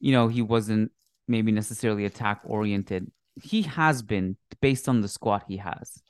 you 0.00 0.12
know 0.12 0.28
he 0.28 0.42
wasn't 0.42 0.90
maybe 1.28 1.52
necessarily 1.52 2.04
attack 2.04 2.40
oriented 2.44 3.10
he 3.42 3.62
has 3.62 4.02
been 4.02 4.36
based 4.60 4.88
on 4.88 5.00
the 5.00 5.08
squad 5.08 5.42
he 5.48 5.58
has 5.58 6.02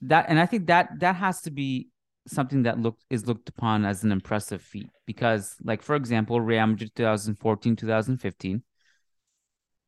that 0.00 0.26
and 0.28 0.38
i 0.38 0.46
think 0.46 0.66
that 0.66 0.88
that 0.98 1.16
has 1.16 1.40
to 1.40 1.50
be 1.50 1.88
something 2.26 2.62
that 2.62 2.78
looked 2.78 3.04
is 3.10 3.26
looked 3.26 3.48
upon 3.48 3.84
as 3.84 4.04
an 4.04 4.12
impressive 4.12 4.62
feat 4.62 4.88
because 5.06 5.56
like 5.64 5.82
for 5.82 5.96
example 5.96 6.40
Real 6.40 6.66
Madrid 6.66 6.92
2014 6.94 7.74
2015 7.74 8.62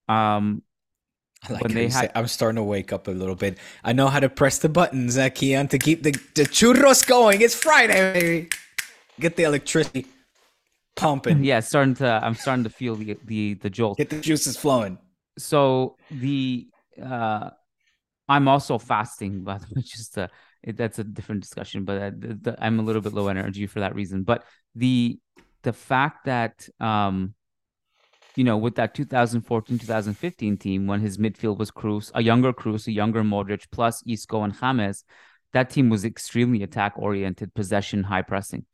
um 0.09 0.63
like 1.51 1.63
when 1.63 1.75
they 1.75 1.89
had, 1.89 2.11
I'm 2.15 2.27
starting 2.27 2.57
to 2.57 2.63
wake 2.63 2.93
up 2.93 3.09
a 3.09 3.11
little 3.11 3.35
bit. 3.35 3.59
I 3.83 3.93
know 3.93 4.09
how 4.09 4.21
to 4.21 4.29
press 4.29 4.59
the 4.59 4.69
buttons, 4.69 5.19
uh, 5.19 5.29
Kiyan, 5.29 5.69
to 5.71 5.79
keep 5.79 6.03
the, 6.03 6.13
the 6.35 6.45
churros 6.45 7.07
going. 7.07 7.43
It's 7.43 7.55
Friday, 7.55 8.13
baby. 8.13 8.49
Get 9.21 9.37
the 9.37 9.45
electricity 9.45 10.07
pumping. 10.97 11.45
Yeah, 11.45 11.61
starting 11.61 11.95
to. 11.97 12.21
I'm 12.23 12.35
starting 12.35 12.65
to 12.65 12.71
feel 12.71 12.97
the 12.97 13.19
the 13.25 13.55
the 13.55 13.71
jolt. 13.71 13.99
Get 13.99 14.11
the 14.11 14.21
juices 14.21 14.57
flowing. 14.57 14.99
So 15.39 15.97
the 16.11 16.69
uh, 17.03 17.51
I'm 18.29 18.49
also 18.49 18.79
fasting, 18.79 19.45
but 19.45 19.63
just 19.79 20.17
uh, 20.19 20.29
it, 20.63 20.77
that's 20.77 20.99
a 20.99 21.05
different 21.05 21.43
discussion. 21.43 21.85
But 21.85 22.03
uh, 22.03 22.11
the, 22.17 22.35
the, 22.35 22.57
I'm 22.65 22.79
a 22.81 22.83
little 22.83 23.03
bit 23.03 23.13
low 23.13 23.29
energy 23.29 23.67
for 23.67 23.81
that 23.81 23.95
reason. 23.95 24.23
But 24.23 24.45
the 24.75 25.19
the 25.63 25.73
fact 25.73 26.27
that 26.27 26.69
um 26.81 27.35
you 28.37 28.45
know, 28.45 28.57
with 28.57 28.75
that 28.77 28.95
2014 28.95 29.79
2015 29.79 30.57
team, 30.57 30.87
when 30.87 31.01
his 31.01 31.19
midfield 31.19 31.59
was 31.59 31.71
Kroos, 31.71 32.11
a 32.15 32.23
younger 32.23 32.53
Kroos, 32.53 32.87
a 32.87 32.93
younger 32.93 33.23
Modric, 33.23 33.67
plus 33.71 34.03
Isco 34.07 34.43
and 34.43 34.55
James, 34.59 35.05
that 35.53 35.71
team 35.71 35.89
was 35.89 36.05
extremely 36.05 36.63
attack 36.63 36.95
oriented, 36.97 37.55
possession, 37.55 38.03
high 38.05 38.23
pressing. 38.23 38.67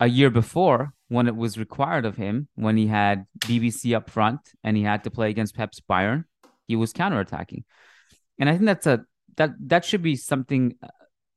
A 0.00 0.06
year 0.06 0.30
before, 0.30 0.92
when 1.08 1.28
it 1.28 1.36
was 1.36 1.58
required 1.58 2.04
of 2.04 2.16
him, 2.16 2.48
when 2.54 2.76
he 2.76 2.86
had 2.86 3.26
BBC 3.38 3.94
up 3.94 4.10
front 4.10 4.40
and 4.62 4.76
he 4.76 4.82
had 4.82 5.04
to 5.04 5.10
play 5.10 5.30
against 5.30 5.56
Pep's 5.56 5.80
Bayern, 5.80 6.24
he 6.66 6.76
was 6.76 6.92
counterattacking. 6.92 7.64
And 8.38 8.48
I 8.48 8.52
think 8.52 8.66
that's 8.66 8.86
a 8.86 9.04
that 9.36 9.52
that 9.68 9.84
should 9.84 10.02
be 10.02 10.16
something 10.16 10.74
uh, 10.82 10.88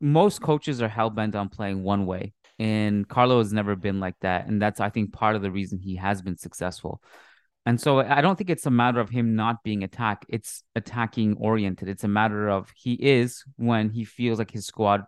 most 0.02 0.42
coaches 0.42 0.82
are 0.82 0.90
hell 0.90 1.10
bent 1.10 1.36
on 1.36 1.50
playing 1.50 1.84
one 1.84 2.06
way 2.06 2.34
and 2.60 3.08
Carlo 3.08 3.40
has 3.40 3.52
never 3.52 3.76
been 3.76 4.00
like 4.00 4.16
that. 4.22 4.48
And 4.48 4.62
that's, 4.62 4.80
I 4.80 4.90
think, 4.90 5.14
part 5.14 5.36
of 5.36 5.42
the 5.42 5.52
reason 5.52 5.80
he 5.80 5.96
has 5.96 6.22
been 6.22 6.38
successful. 6.38 7.02
And 7.66 7.82
so 7.82 8.00
I 8.00 8.22
don't 8.22 8.38
think 8.38 8.50
it's 8.50 8.68
a 8.68 8.72
matter 8.72 9.00
of 9.00 9.10
him 9.10 9.36
not 9.36 9.64
being 9.64 9.84
attack. 9.84 10.26
It's 10.30 10.64
attacking 10.76 11.38
oriented. 11.38 11.90
It's 11.90 12.04
a 12.04 12.08
matter 12.08 12.48
of 12.48 12.72
he 12.76 12.94
is 12.94 13.44
when 13.58 13.90
he 13.90 14.06
feels 14.06 14.38
like 14.38 14.52
his 14.52 14.68
squad 14.68 15.02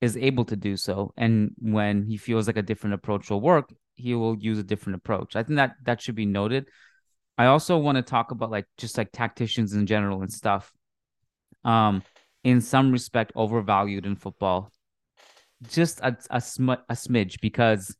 is 0.00 0.16
able 0.16 0.44
to 0.46 0.56
do 0.56 0.76
so. 0.76 1.12
And 1.16 1.52
when 1.58 2.02
he 2.02 2.16
feels 2.16 2.46
like 2.46 2.56
a 2.56 2.62
different 2.62 2.94
approach 2.94 3.30
will 3.30 3.40
work, 3.40 3.72
he 3.94 4.14
will 4.14 4.36
use 4.36 4.58
a 4.58 4.64
different 4.64 4.96
approach. 4.96 5.36
I 5.36 5.44
think 5.44 5.56
that 5.56 5.76
that 5.84 6.02
should 6.02 6.16
be 6.16 6.26
noted. 6.26 6.68
I 7.36 7.46
also 7.46 7.78
want 7.78 7.96
to 7.96 8.02
talk 8.02 8.32
about 8.32 8.50
like 8.50 8.66
just 8.76 8.98
like 8.98 9.10
tacticians 9.12 9.72
in 9.72 9.86
general 9.86 10.22
and 10.22 10.32
stuff. 10.32 10.72
Um, 11.64 12.02
in 12.42 12.60
some 12.60 12.90
respect, 12.90 13.32
overvalued 13.36 14.04
in 14.06 14.16
football 14.16 14.72
just 15.66 16.00
a 16.00 16.16
a, 16.30 16.40
sm- 16.40 16.70
a 16.70 16.94
smidge 16.94 17.40
because 17.40 17.96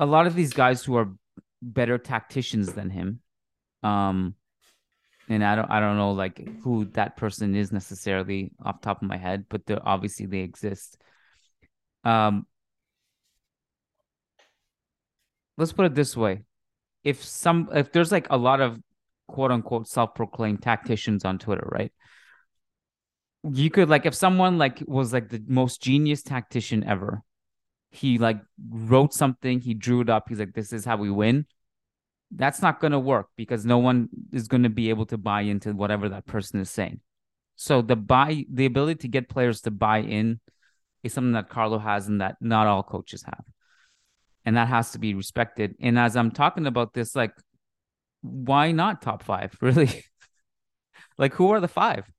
a 0.00 0.06
lot 0.06 0.26
of 0.26 0.34
these 0.34 0.52
guys 0.52 0.84
who 0.84 0.96
are 0.96 1.12
better 1.62 1.98
tacticians 1.98 2.72
than 2.72 2.90
him. 2.90 3.20
Um, 3.82 4.34
and 5.28 5.44
I 5.44 5.54
don't 5.54 5.70
I 5.70 5.80
don't 5.80 5.96
know 5.96 6.12
like 6.12 6.46
who 6.62 6.86
that 6.92 7.16
person 7.16 7.54
is 7.54 7.72
necessarily 7.72 8.52
off 8.64 8.80
top 8.80 9.02
of 9.02 9.08
my 9.08 9.16
head, 9.16 9.46
but 9.48 9.66
they 9.66 9.74
obviously 9.74 10.26
they 10.26 10.40
exist. 10.40 10.98
Um, 12.04 12.46
let's 15.56 15.72
put 15.72 15.86
it 15.86 15.94
this 15.94 16.16
way: 16.16 16.42
if 17.04 17.24
some 17.24 17.70
if 17.72 17.92
there's 17.92 18.12
like 18.12 18.26
a 18.30 18.36
lot 18.36 18.60
of 18.60 18.80
quote 19.28 19.52
unquote 19.52 19.88
self-proclaimed 19.88 20.62
tacticians 20.62 21.24
on 21.24 21.38
Twitter, 21.38 21.68
right? 21.70 21.92
You 23.44 23.70
could 23.70 23.88
like 23.88 24.06
if 24.06 24.14
someone 24.14 24.58
like 24.58 24.82
was 24.86 25.12
like 25.12 25.28
the 25.28 25.42
most 25.46 25.82
genius 25.82 26.22
tactician 26.22 26.84
ever, 26.84 27.22
he 27.90 28.18
like 28.18 28.40
wrote 28.70 29.12
something, 29.12 29.60
he 29.60 29.74
drew 29.74 30.00
it 30.00 30.10
up, 30.10 30.28
he's 30.28 30.38
like, 30.38 30.54
This 30.54 30.72
is 30.72 30.84
how 30.84 30.96
we 30.96 31.10
win. 31.10 31.46
That's 32.30 32.62
not 32.62 32.80
gonna 32.80 33.00
work 33.00 33.28
because 33.36 33.66
no 33.66 33.78
one 33.78 34.08
is 34.32 34.48
gonna 34.48 34.70
be 34.70 34.90
able 34.90 35.06
to 35.06 35.18
buy 35.18 35.42
into 35.42 35.72
whatever 35.72 36.08
that 36.08 36.26
person 36.26 36.60
is 36.60 36.70
saying. 36.70 37.00
So 37.56 37.82
the 37.82 37.96
buy 37.96 38.44
the 38.50 38.66
ability 38.66 39.00
to 39.00 39.08
get 39.08 39.28
players 39.28 39.60
to 39.62 39.70
buy 39.70 39.98
in 39.98 40.40
is 41.02 41.12
something 41.12 41.32
that 41.32 41.48
Carlo 41.48 41.78
has 41.78 42.08
and 42.08 42.20
that 42.20 42.36
not 42.40 42.66
all 42.66 42.82
coaches 42.82 43.22
have. 43.24 43.44
And 44.44 44.56
that 44.56 44.68
has 44.68 44.92
to 44.92 44.98
be 44.98 45.14
respected. 45.14 45.76
And 45.80 45.98
as 45.98 46.16
I'm 46.16 46.30
talking 46.30 46.66
about 46.66 46.94
this, 46.94 47.14
like, 47.14 47.32
why 48.22 48.72
not 48.72 49.02
top 49.02 49.22
five, 49.22 49.56
really? 49.60 50.04
like, 51.18 51.34
who 51.34 51.50
are 51.50 51.60
the 51.60 51.68
five? 51.68 52.10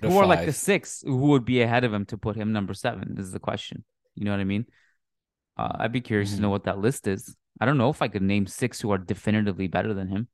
Who 0.00 0.08
five. 0.08 0.18
are 0.18 0.26
like 0.26 0.46
the 0.46 0.52
six 0.52 1.02
who 1.02 1.16
would 1.16 1.44
be 1.44 1.62
ahead 1.62 1.84
of 1.84 1.92
him 1.92 2.06
to 2.06 2.16
put 2.16 2.36
him 2.36 2.52
number 2.52 2.74
seven 2.74 3.16
is 3.18 3.32
the 3.32 3.40
question. 3.40 3.84
You 4.14 4.24
know 4.24 4.30
what 4.30 4.40
I 4.40 4.44
mean? 4.44 4.66
Uh, 5.56 5.72
I'd 5.80 5.92
be 5.92 6.00
curious 6.00 6.30
mm-hmm. 6.30 6.36
to 6.38 6.42
know 6.42 6.50
what 6.50 6.64
that 6.64 6.78
list 6.78 7.06
is. 7.06 7.36
I 7.60 7.66
don't 7.66 7.78
know 7.78 7.90
if 7.90 8.02
I 8.02 8.08
could 8.08 8.22
name 8.22 8.46
six 8.46 8.80
who 8.80 8.90
are 8.90 8.98
definitively 8.98 9.68
better 9.68 9.94
than 9.94 10.08
him 10.08 10.28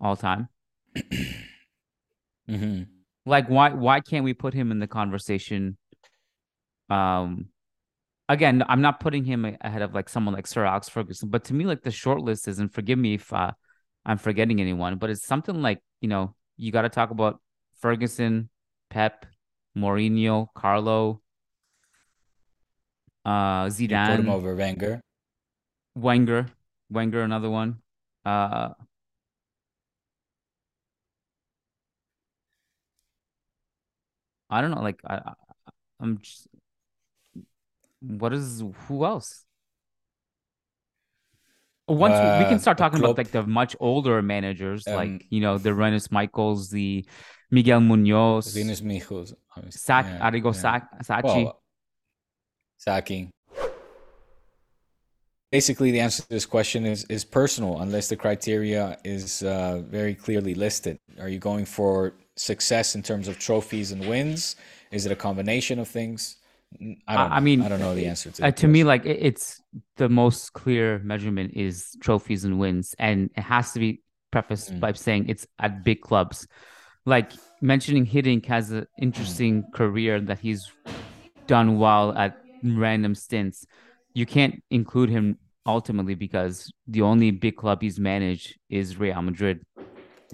all 0.00 0.16
time. 0.16 0.48
mm-hmm. 2.48 2.82
Like 3.26 3.48
why 3.48 3.70
why 3.70 4.00
can't 4.00 4.24
we 4.24 4.34
put 4.34 4.54
him 4.54 4.72
in 4.72 4.78
the 4.78 4.86
conversation? 4.86 5.76
Um, 6.88 7.48
again, 8.28 8.64
I'm 8.68 8.80
not 8.80 9.00
putting 9.00 9.24
him 9.24 9.56
ahead 9.60 9.82
of 9.82 9.94
like 9.94 10.08
someone 10.08 10.34
like 10.34 10.46
Sir 10.46 10.64
Alex 10.64 10.88
Ferguson, 10.88 11.28
but 11.28 11.44
to 11.44 11.54
me, 11.54 11.64
like 11.64 11.82
the 11.82 11.90
short 11.90 12.22
list 12.22 12.48
is, 12.48 12.58
and 12.58 12.72
forgive 12.72 12.98
me 12.98 13.14
if 13.14 13.32
uh, 13.32 13.52
I'm 14.06 14.18
forgetting 14.18 14.60
anyone, 14.60 14.96
but 14.96 15.10
it's 15.10 15.24
something 15.24 15.60
like 15.60 15.80
you 16.00 16.08
know 16.08 16.34
you 16.56 16.72
got 16.72 16.82
to 16.82 16.88
talk 16.88 17.10
about 17.10 17.40
Ferguson, 17.80 18.48
Pep, 18.90 19.24
Mourinho, 19.76 20.48
Carlo, 20.54 21.22
uh, 23.24 23.66
Zidane. 23.66 24.10
You 24.10 24.16
put 24.16 24.24
him 24.24 24.30
over 24.30 24.54
Wenger. 24.54 25.00
Wenger, 25.94 26.46
Wenger, 26.90 27.22
another 27.22 27.48
one. 27.48 27.78
Uh, 28.24 28.70
I 34.50 34.60
don't 34.60 34.72
know. 34.72 34.82
Like 34.82 35.00
I, 35.08 35.32
I'm 36.00 36.18
just. 36.18 36.48
What 38.00 38.32
is 38.32 38.62
who 38.88 39.04
else? 39.04 39.44
Once 41.86 42.14
uh, 42.14 42.36
we 42.38 42.44
can 42.46 42.54
uh, 42.54 42.58
start 42.58 42.78
talking 42.78 42.98
about 42.98 43.18
like 43.18 43.30
the 43.30 43.42
much 43.42 43.76
older 43.80 44.22
managers, 44.22 44.86
um, 44.86 44.94
like 44.94 45.26
you 45.30 45.40
know 45.40 45.58
the 45.58 45.74
Rinus 45.74 46.10
Michaels, 46.10 46.70
the 46.70 47.04
Miguel 47.50 47.80
Munoz, 47.80 48.54
Rinus 48.56 48.82
Michels, 48.82 49.34
Sac, 49.70 50.06
yeah, 50.06 50.30
Arrigo 50.30 50.54
yeah. 50.54 50.60
Sac, 50.60 51.04
Sacchi, 51.04 51.44
well, 51.44 51.62
Sacchi. 52.78 53.30
Basically, 55.50 55.90
the 55.90 55.98
answer 55.98 56.22
to 56.22 56.28
this 56.28 56.46
question 56.46 56.86
is 56.86 57.04
is 57.04 57.24
personal, 57.24 57.80
unless 57.80 58.08
the 58.08 58.16
criteria 58.16 58.98
is 59.04 59.42
uh, 59.42 59.82
very 59.84 60.14
clearly 60.14 60.54
listed. 60.54 60.98
Are 61.18 61.28
you 61.28 61.40
going 61.40 61.64
for 61.64 62.14
success 62.36 62.94
in 62.94 63.02
terms 63.02 63.26
of 63.26 63.38
trophies 63.38 63.90
and 63.90 64.06
wins? 64.08 64.56
Is 64.92 65.06
it 65.06 65.12
a 65.12 65.16
combination 65.16 65.78
of 65.78 65.88
things? 65.88 66.36
I, 67.08 67.16
don't 67.16 67.32
I 67.32 67.40
mean, 67.40 67.62
I 67.62 67.68
don't 67.68 67.80
know 67.80 67.96
the 67.96 68.06
answer 68.06 68.30
to. 68.30 68.46
Uh, 68.46 68.50
to 68.52 68.68
me, 68.68 68.84
like 68.84 69.04
it's 69.04 69.60
the 69.96 70.08
most 70.08 70.52
clear 70.52 71.00
measurement 71.00 71.52
is 71.54 71.96
trophies 72.00 72.44
and 72.44 72.60
wins, 72.60 72.94
and 72.98 73.30
it 73.36 73.42
has 73.42 73.72
to 73.72 73.80
be 73.80 74.02
prefaced 74.30 74.72
mm. 74.72 74.80
by 74.80 74.92
saying 74.92 75.28
it's 75.28 75.46
at 75.58 75.82
big 75.82 76.00
clubs. 76.00 76.46
Like 77.06 77.32
mentioning 77.60 78.06
Hiddink 78.06 78.46
has 78.46 78.70
an 78.70 78.86
interesting 79.00 79.64
career 79.74 80.20
that 80.20 80.38
he's 80.38 80.70
done 81.46 81.78
well 81.78 82.16
at 82.16 82.38
random 82.62 83.14
stints. 83.14 83.66
You 84.14 84.26
can't 84.26 84.62
include 84.70 85.10
him 85.10 85.38
ultimately 85.66 86.14
because 86.14 86.72
the 86.86 87.02
only 87.02 87.30
big 87.30 87.56
club 87.56 87.82
he's 87.82 87.98
managed 87.98 88.58
is 88.68 88.98
Real 88.98 89.22
Madrid, 89.22 89.64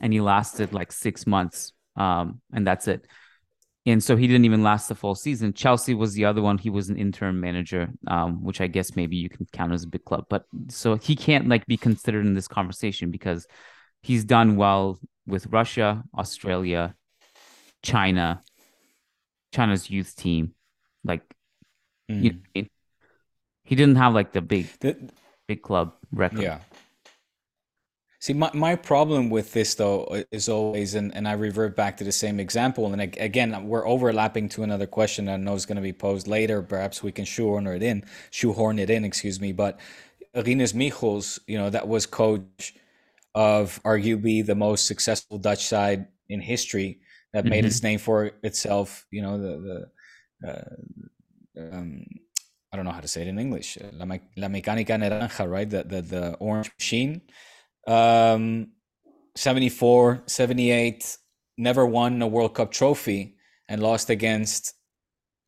and 0.00 0.12
he 0.12 0.20
lasted 0.20 0.72
like 0.72 0.92
six 0.92 1.26
months 1.26 1.72
um, 1.96 2.40
and 2.52 2.66
that's 2.66 2.88
it. 2.88 3.06
And 3.86 4.02
so 4.02 4.16
he 4.16 4.26
didn't 4.26 4.44
even 4.44 4.64
last 4.64 4.88
the 4.88 4.96
full 4.96 5.14
season. 5.14 5.52
Chelsea 5.52 5.94
was 5.94 6.14
the 6.14 6.24
other 6.24 6.42
one. 6.42 6.58
He 6.58 6.70
was 6.70 6.88
an 6.88 6.96
interim 6.96 7.40
manager, 7.40 7.88
um, 8.08 8.42
which 8.42 8.60
I 8.60 8.66
guess 8.66 8.96
maybe 8.96 9.16
you 9.16 9.28
can 9.28 9.46
count 9.52 9.72
as 9.72 9.84
a 9.84 9.88
big 9.88 10.04
club. 10.04 10.24
But 10.28 10.44
so 10.68 10.96
he 10.96 11.14
can't 11.14 11.48
like 11.48 11.64
be 11.66 11.76
considered 11.76 12.26
in 12.26 12.34
this 12.34 12.48
conversation 12.48 13.12
because 13.12 13.46
he's 14.06 14.24
done 14.24 14.54
well 14.54 15.00
with 15.26 15.46
Russia, 15.48 16.04
Australia, 16.16 16.94
China, 17.82 18.42
China's 19.52 19.90
youth 19.90 20.14
team. 20.14 20.54
Like, 21.02 21.22
mm. 22.08 22.22
you 22.22 22.30
know, 22.32 22.68
he 23.64 23.74
didn't 23.74 23.96
have 23.96 24.14
like 24.14 24.30
the 24.30 24.40
big, 24.40 24.68
the, 24.78 25.10
big 25.48 25.60
club 25.62 25.94
record. 26.12 26.42
Yeah. 26.42 26.58
See, 28.20 28.32
my, 28.32 28.50
my 28.54 28.76
problem 28.76 29.28
with 29.28 29.52
this 29.52 29.74
though 29.74 30.22
is 30.30 30.48
always, 30.48 30.94
and, 30.94 31.12
and 31.16 31.26
I 31.26 31.32
revert 31.32 31.74
back 31.74 31.96
to 31.96 32.04
the 32.04 32.12
same 32.12 32.38
example. 32.38 32.92
And 32.92 33.00
again, 33.00 33.66
we're 33.66 33.86
overlapping 33.86 34.48
to 34.50 34.62
another 34.62 34.86
question 34.86 35.24
that 35.24 35.34
I 35.34 35.36
know 35.36 35.54
is 35.54 35.66
going 35.66 35.76
to 35.76 35.82
be 35.82 35.92
posed 35.92 36.28
later. 36.28 36.62
Perhaps 36.62 37.02
we 37.02 37.10
can 37.10 37.24
shoehorn 37.24 37.66
it 37.66 37.82
in, 37.82 38.04
shoehorn 38.30 38.78
it 38.78 38.88
in, 38.88 39.04
excuse 39.04 39.40
me. 39.40 39.50
But 39.50 39.80
Rinus 40.34 40.74
Michels, 40.74 41.40
you 41.48 41.58
know, 41.58 41.70
that 41.70 41.88
was 41.88 42.06
coach 42.06 42.74
of 43.36 43.80
arguably 43.84 44.44
the 44.44 44.56
most 44.56 44.86
successful 44.86 45.38
Dutch 45.38 45.64
side 45.64 46.08
in 46.28 46.40
history 46.40 47.00
that 47.32 47.44
mm-hmm. 47.44 47.50
made 47.50 47.64
its 47.64 47.82
name 47.84 48.00
for 48.00 48.32
itself. 48.42 49.06
You 49.12 49.22
know, 49.22 49.38
the 49.38 49.54
the 50.42 50.50
uh, 50.50 51.76
um, 51.76 52.04
I 52.72 52.76
don't 52.76 52.84
know 52.84 52.90
how 52.90 53.00
to 53.00 53.08
say 53.08 53.22
it 53.22 53.28
in 53.28 53.38
English. 53.38 53.78
La, 53.92 54.06
La 54.36 54.48
Mecánica 54.48 54.98
Naranja, 54.98 55.48
right? 55.48 55.70
The 55.70 55.84
the 55.84 56.02
the 56.02 56.34
orange 56.40 56.72
machine 56.76 57.22
um, 57.86 58.68
74, 59.36 60.24
78, 60.26 61.16
never 61.58 61.86
won 61.86 62.20
a 62.20 62.26
World 62.26 62.54
Cup 62.54 62.72
trophy 62.72 63.36
and 63.68 63.82
lost 63.82 64.10
against 64.10 64.74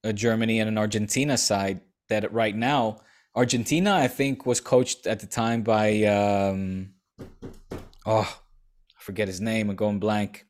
a 0.04 0.12
Germany 0.12 0.60
and 0.60 0.68
an 0.68 0.78
Argentina 0.78 1.36
side 1.36 1.80
that 2.08 2.32
right 2.32 2.54
now, 2.54 3.00
Argentina, 3.34 3.94
I 3.94 4.08
think, 4.08 4.46
was 4.46 4.60
coached 4.60 5.06
at 5.06 5.20
the 5.20 5.26
time 5.26 5.62
by, 5.62 6.04
um, 6.04 6.90
oh, 8.06 8.40
I 8.96 9.00
forget 9.00 9.28
his 9.28 9.40
name, 9.40 9.70
I'm 9.70 9.76
going 9.76 9.98
blank. 9.98 10.46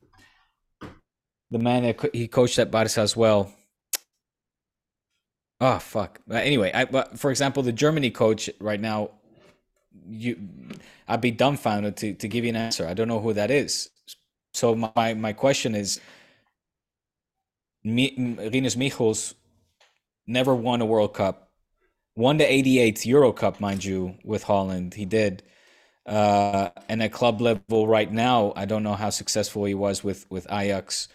The 1.51 1.59
man 1.59 1.83
that 1.83 2.15
he 2.15 2.29
coached 2.29 2.59
at 2.59 2.71
Barca 2.71 3.01
as 3.01 3.17
well. 3.17 3.53
Oh 5.61 5.79
fuck. 5.79 6.21
Anyway, 6.31 6.71
I, 6.73 6.85
but 6.85 7.19
for 7.19 7.31
example, 7.31 7.63
the 7.63 7.73
Germany 7.73 8.11
coach 8.11 8.51
right 8.61 8.81
now 8.81 9.11
you 10.09 10.39
I'd 11.07 11.21
be 11.21 11.31
dumbfounded 11.31 11.97
to, 11.99 12.15
to 12.15 12.29
give 12.29 12.45
you 12.45 12.51
an 12.51 12.57
answer. 12.57 12.87
I 12.87 12.95
don't 12.95 13.09
know 13.09 13.21
who 13.21 13.33
that 13.35 13.51
is. 13.51 13.91
So 14.55 14.75
my, 14.75 15.15
my 15.15 15.33
question 15.33 15.75
is 15.75 16.01
Rinus 17.85 18.77
Michels 18.77 19.35
never 20.27 20.55
won 20.55 20.81
a 20.81 20.87
World 20.87 21.15
Cup. 21.15 21.51
Won 22.17 22.37
the 22.37 22.51
'88 22.51 23.07
Euro 23.07 23.33
Cup, 23.33 23.61
mind 23.61 23.85
you, 23.85 24.17
with 24.25 24.43
Holland. 24.43 24.95
He 24.95 25.05
did. 25.05 25.43
Uh, 26.09 26.71
and 26.89 27.03
at 27.03 27.13
club 27.13 27.41
level 27.41 27.87
right 27.87 28.11
now, 28.11 28.53
I 28.57 28.65
don't 28.65 28.83
know 28.83 28.95
how 28.95 29.11
successful 29.11 29.65
he 29.65 29.75
was 29.75 30.03
with, 30.03 30.27
with 30.31 30.47
Ajax 30.51 31.09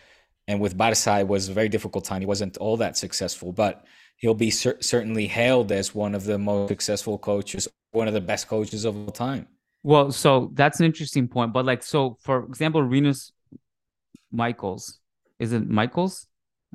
and 0.47 0.59
with 0.59 0.77
Barca. 0.77 1.19
It 1.19 1.27
was 1.27 1.49
a 1.49 1.53
very 1.53 1.69
difficult 1.69 2.05
time. 2.05 2.21
He 2.21 2.27
wasn't 2.27 2.57
all 2.57 2.77
that 2.77 2.95
successful, 2.95 3.51
but 3.51 3.85
he'll 4.17 4.35
be 4.35 4.51
cer- 4.51 4.81
certainly 4.81 5.27
hailed 5.27 5.71
as 5.71 5.95
one 5.95 6.13
of 6.13 6.25
the 6.25 6.37
most 6.37 6.69
successful 6.69 7.17
coaches 7.17 7.67
one 7.93 8.07
of 8.07 8.13
the 8.13 8.21
best 8.21 8.47
coaches 8.47 8.85
of 8.85 8.97
all 8.97 9.11
time. 9.11 9.47
Well, 9.83 10.11
so 10.11 10.51
that's 10.53 10.79
an 10.79 10.85
interesting 10.85 11.27
point. 11.27 11.53
But 11.53 11.65
like, 11.65 11.83
so 11.83 12.17
for 12.21 12.43
example, 12.45 12.81
Rinus 12.81 13.31
Michaels 14.31 14.99
is 15.39 15.53
it 15.53 15.67
Michels? 15.69 16.27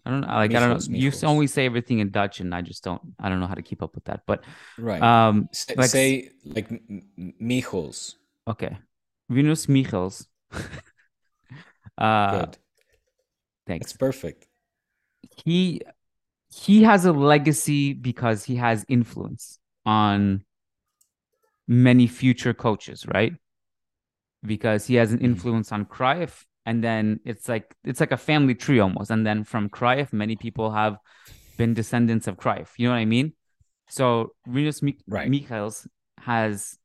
I 0.09 0.11
don't 0.11 0.21
know. 0.23 0.27
Like, 0.29 0.51
Michels, 0.51 0.57
I 0.57 0.61
don't 0.61 0.69
know. 0.71 0.99
Michels. 0.99 1.23
You 1.23 1.29
always 1.29 1.53
say 1.53 1.67
everything 1.67 1.99
in 1.99 2.11
Dutch, 2.11 2.41
and 2.41 2.55
I 2.55 2.63
just 2.63 2.83
don't. 2.83 3.03
I 3.21 3.29
don't 3.29 3.41
know 3.41 3.47
how 3.47 3.55
to 3.55 3.63
keep 3.63 3.83
up 3.83 3.95
with 3.95 4.05
that. 4.05 4.23
But 4.27 4.43
right. 4.79 5.03
Um, 5.03 5.51
say, 5.53 5.75
like, 5.77 5.91
say 5.91 6.31
like 6.45 6.71
Michels. 7.39 8.17
Okay, 8.49 8.79
Venus 9.29 9.69
Michels. 9.69 10.27
uh, 11.99 12.31
Good. 12.41 12.59
Thanks. 13.67 13.91
It's 13.91 13.97
perfect. 13.99 14.47
He 15.45 15.83
he 16.51 16.85
has 16.85 17.05
a 17.05 17.13
legacy 17.13 17.93
because 17.93 18.45
he 18.45 18.57
has 18.57 18.87
influence 18.89 19.59
on 19.85 20.43
many 21.67 22.07
future 22.07 22.55
coaches, 22.55 23.05
right? 23.13 23.35
Because 24.43 24.87
he 24.87 24.95
has 24.95 25.13
an 25.13 25.19
Mhm. 25.19 25.25
influence 25.25 25.71
on 25.71 25.85
Cruyff, 25.85 26.47
and 26.67 26.83
then 26.83 27.21
it's 27.25 27.49
like 27.49 27.75
it's 27.85 28.01
like 28.01 28.13
a 28.13 28.17
family 28.17 28.55
tree 28.55 28.79
almost. 28.81 29.11
And 29.11 29.27
then 29.27 29.45
from 29.45 29.69
Cruyff, 29.71 30.13
many 30.13 30.37
people 30.37 30.71
have 30.73 30.97
been 31.57 31.75
descendants 31.75 32.27
of 32.27 32.37
Cruyff. 32.37 32.69
You 32.77 32.89
know 32.89 32.95
what 32.95 33.01
I 33.01 33.05
mean? 33.05 33.33
So 33.89 34.33
Rinus 34.47 34.83
Mik- 34.83 35.03
Right. 35.09 35.29
Michels 35.31 35.87
has 36.19 36.77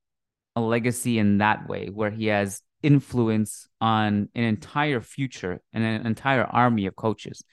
a 0.56 0.62
legacy 0.62 1.20
in 1.20 1.40
that 1.40 1.68
way, 1.68 1.88
where 1.88 2.12
he 2.12 2.28
has 2.28 2.62
influence 2.82 3.68
on 3.82 4.30
an 4.36 4.44
entire 4.44 5.02
future 5.02 5.62
and 5.74 5.84
an 5.84 6.06
entire 6.06 6.44
army 6.44 6.86
of 6.86 6.96
coaches. 6.96 7.44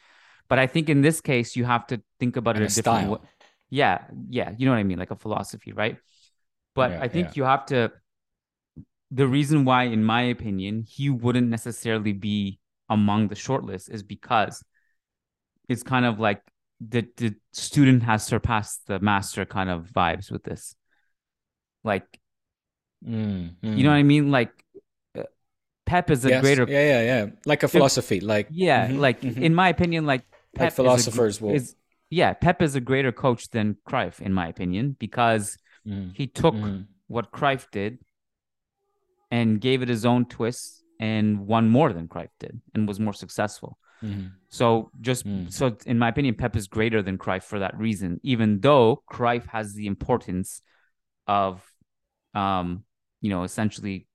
But 0.48 0.58
I 0.58 0.66
think 0.66 0.88
in 0.88 1.00
this 1.00 1.20
case, 1.20 1.56
you 1.56 1.64
have 1.64 1.86
to 1.88 2.02
think 2.18 2.36
about 2.36 2.56
And 2.56 2.64
it 2.64 2.66
a 2.66 2.72
a 2.72 2.74
different 2.74 2.82
style. 2.82 3.12
way. 3.12 3.18
Yeah, 3.70 4.04
yeah, 4.28 4.52
you 4.56 4.66
know 4.66 4.72
what 4.72 4.78
I 4.78 4.82
mean, 4.84 4.98
like 4.98 5.12
a 5.12 5.16
philosophy, 5.16 5.72
right? 5.72 5.96
But 6.74 6.90
Yeah, 6.90 6.98
I 7.02 7.08
think 7.08 7.28
yeah. 7.28 7.32
you 7.36 7.44
have 7.44 7.66
to. 7.66 7.92
The 9.10 9.26
reason 9.26 9.64
why, 9.64 9.84
in 9.84 10.04
my 10.04 10.22
opinion, 10.22 10.84
he 10.88 11.10
wouldn't 11.10 11.48
necessarily 11.48 12.12
be 12.12 12.60
among 12.88 13.28
the 13.28 13.34
shortlist 13.34 13.90
is 13.90 14.02
because 14.02 14.62
it's 15.68 15.82
kind 15.82 16.04
of 16.04 16.18
like 16.18 16.42
the 16.80 17.06
the 17.16 17.34
student 17.52 18.02
has 18.02 18.24
surpassed 18.24 18.86
the 18.86 18.98
master 19.00 19.44
kind 19.44 19.70
of 19.70 19.86
vibes 19.94 20.30
with 20.30 20.42
this. 20.44 20.74
Like, 21.84 22.20
Mm, 23.06 23.56
you 23.74 23.84
know 23.84 23.90
what 23.90 23.96
I 23.96 24.02
mean? 24.02 24.30
Like, 24.30 24.50
uh, 25.16 25.22
Pep 25.86 26.10
is 26.10 26.24
a 26.24 26.30
Yes. 26.30 26.40
greater 26.40 26.66
Yeah, 26.68 26.82
yeah, 26.82 27.02
yeah. 27.02 27.26
Like 27.46 27.62
a 27.62 27.68
philosophy. 27.68 28.20
Like 28.20 28.48
Yeah, 28.50 28.88
Mhm, 28.88 28.98
like 28.98 29.24
mhm. 29.24 29.42
in 29.42 29.54
my 29.54 29.68
opinion, 29.68 30.06
like 30.06 30.24
Pep 30.54 30.72
is 30.72 30.96
a 30.96 31.04
philosophers 31.04 31.40
will- 31.40 31.54
is 31.54 31.76
yeah, 32.10 32.34
Pep 32.34 32.62
is 32.62 32.74
a 32.74 32.80
greater 32.80 33.12
coach 33.12 33.48
than 33.50 33.76
Cruyff, 33.88 34.20
in 34.20 34.32
my 34.32 34.48
opinion, 34.48 34.96
because 34.98 35.56
Mhm, 35.86 36.14
he 36.14 36.26
took 36.26 36.54
mhm. 36.54 36.86
what 37.06 37.30
Cruyff 37.32 37.70
did 37.70 37.98
and 39.30 39.60
gave 39.60 39.82
it 39.82 39.88
his 39.88 40.04
own 40.04 40.24
twist 40.26 40.82
and 40.98 41.46
won 41.46 41.68
more 41.68 41.92
than 41.92 42.08
Cruyff 42.08 42.30
did 42.38 42.60
and 42.74 42.86
was 42.88 42.98
more 43.00 43.12
successful. 43.14 43.78
Mhm. 44.02 44.32
So 44.48 44.90
just 45.00 45.26
Mm. 45.26 45.52
so 45.52 45.76
in 45.86 45.98
my 45.98 46.08
opinion, 46.08 46.34
Pep 46.34 46.56
is 46.56 46.66
greater 46.66 47.02
than 47.02 47.18
Cruyff 47.18 47.42
for 47.44 47.58
that 47.58 47.76
reason, 47.78 48.18
even 48.22 48.60
though 48.60 49.02
Cruyff 49.12 49.46
has 49.46 49.74
the 49.74 49.86
importance 49.86 50.62
of 51.26 51.64
um, 52.34 52.84
you 53.20 53.28
know, 53.28 53.42
essentially 53.42 54.06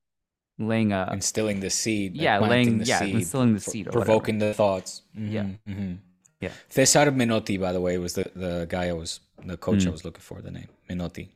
laying 0.58 0.94
a 0.94 1.10
instilling 1.12 1.60
the 1.60 1.70
seed. 1.70 2.16
yeah, 2.16 2.40
laying- 2.40 2.78
the 2.80 2.86
yeah, 2.86 3.00
seed, 3.00 3.14
instilling 3.16 3.54
the 3.54 3.60
seed 3.60 3.88
or 3.88 3.90
whatever. 3.90 4.06
provoking 4.06 4.38
the 4.40 4.54
thoughts. 4.54 5.02
Yeah. 5.14 5.44
Mhm, 5.44 5.60
mhm. 5.68 5.98
Yeah. 6.40 6.52
Cesar 6.70 7.12
Menotti, 7.12 7.60
by 7.60 7.72
the 7.74 7.82
way, 7.82 7.98
was 7.98 8.14
the, 8.14 8.32
the 8.36 8.66
guy 8.70 8.88
I 8.88 8.94
was 8.94 9.20
the 9.46 9.58
coach 9.58 9.86
I 9.86 9.90
Mm. 9.90 9.92
was 9.92 10.06
looking 10.06 10.22
for. 10.22 10.42
The 10.42 10.52
name 10.52 10.70
Menotti. 10.90 11.28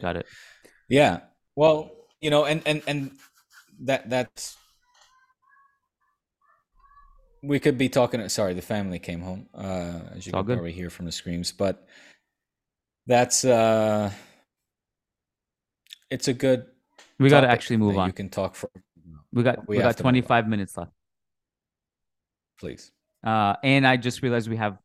got 0.00 0.16
it. 0.16 0.26
Yeah. 0.88 1.20
Well, 1.54 1.90
you 2.20 2.30
know, 2.30 2.44
and 2.44 2.62
and 2.66 2.82
and 2.86 3.10
that 3.80 4.08
that's 4.08 4.56
we 7.42 7.60
could 7.60 7.78
be 7.78 7.88
talking. 7.88 8.26
Sorry, 8.28 8.54
the 8.54 8.62
family 8.62 8.98
came 8.98 9.20
home. 9.20 9.48
Uh, 9.54 10.00
as 10.16 10.26
you 10.26 10.32
all 10.32 10.40
can 10.40 10.46
good. 10.46 10.54
probably 10.56 10.72
hear 10.72 10.90
from 10.90 11.06
the 11.06 11.12
screams, 11.12 11.52
but 11.52 11.86
that's 13.06 13.44
uh, 13.44 14.10
it's 16.10 16.28
a 16.28 16.32
good. 16.32 16.66
We 17.18 17.30
got 17.30 17.42
to 17.42 17.50
actually 17.50 17.78
move 17.78 17.96
on. 17.96 18.08
You 18.08 18.12
can 18.12 18.28
talk 18.28 18.54
for, 18.54 18.70
We 19.32 19.42
got 19.42 19.68
we 19.68 19.76
we, 19.76 19.82
got 19.82 19.96
to 19.96 20.02
move 20.02 20.08
on. 20.08 20.12
25 20.14 20.48
minutes 20.48 20.76
left. 20.76 20.92
please. 22.58 22.90
Uh, 23.24 23.54
and 23.62 23.86
I 23.86 23.96
just 23.96 24.22
realized 24.22 24.48
we 24.48 24.56
have 24.56 24.78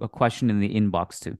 a 0.00 0.08
question 0.08 0.50
in 0.50 0.60
the 0.60 0.74
inbox 0.74 1.20
too. 1.20 1.38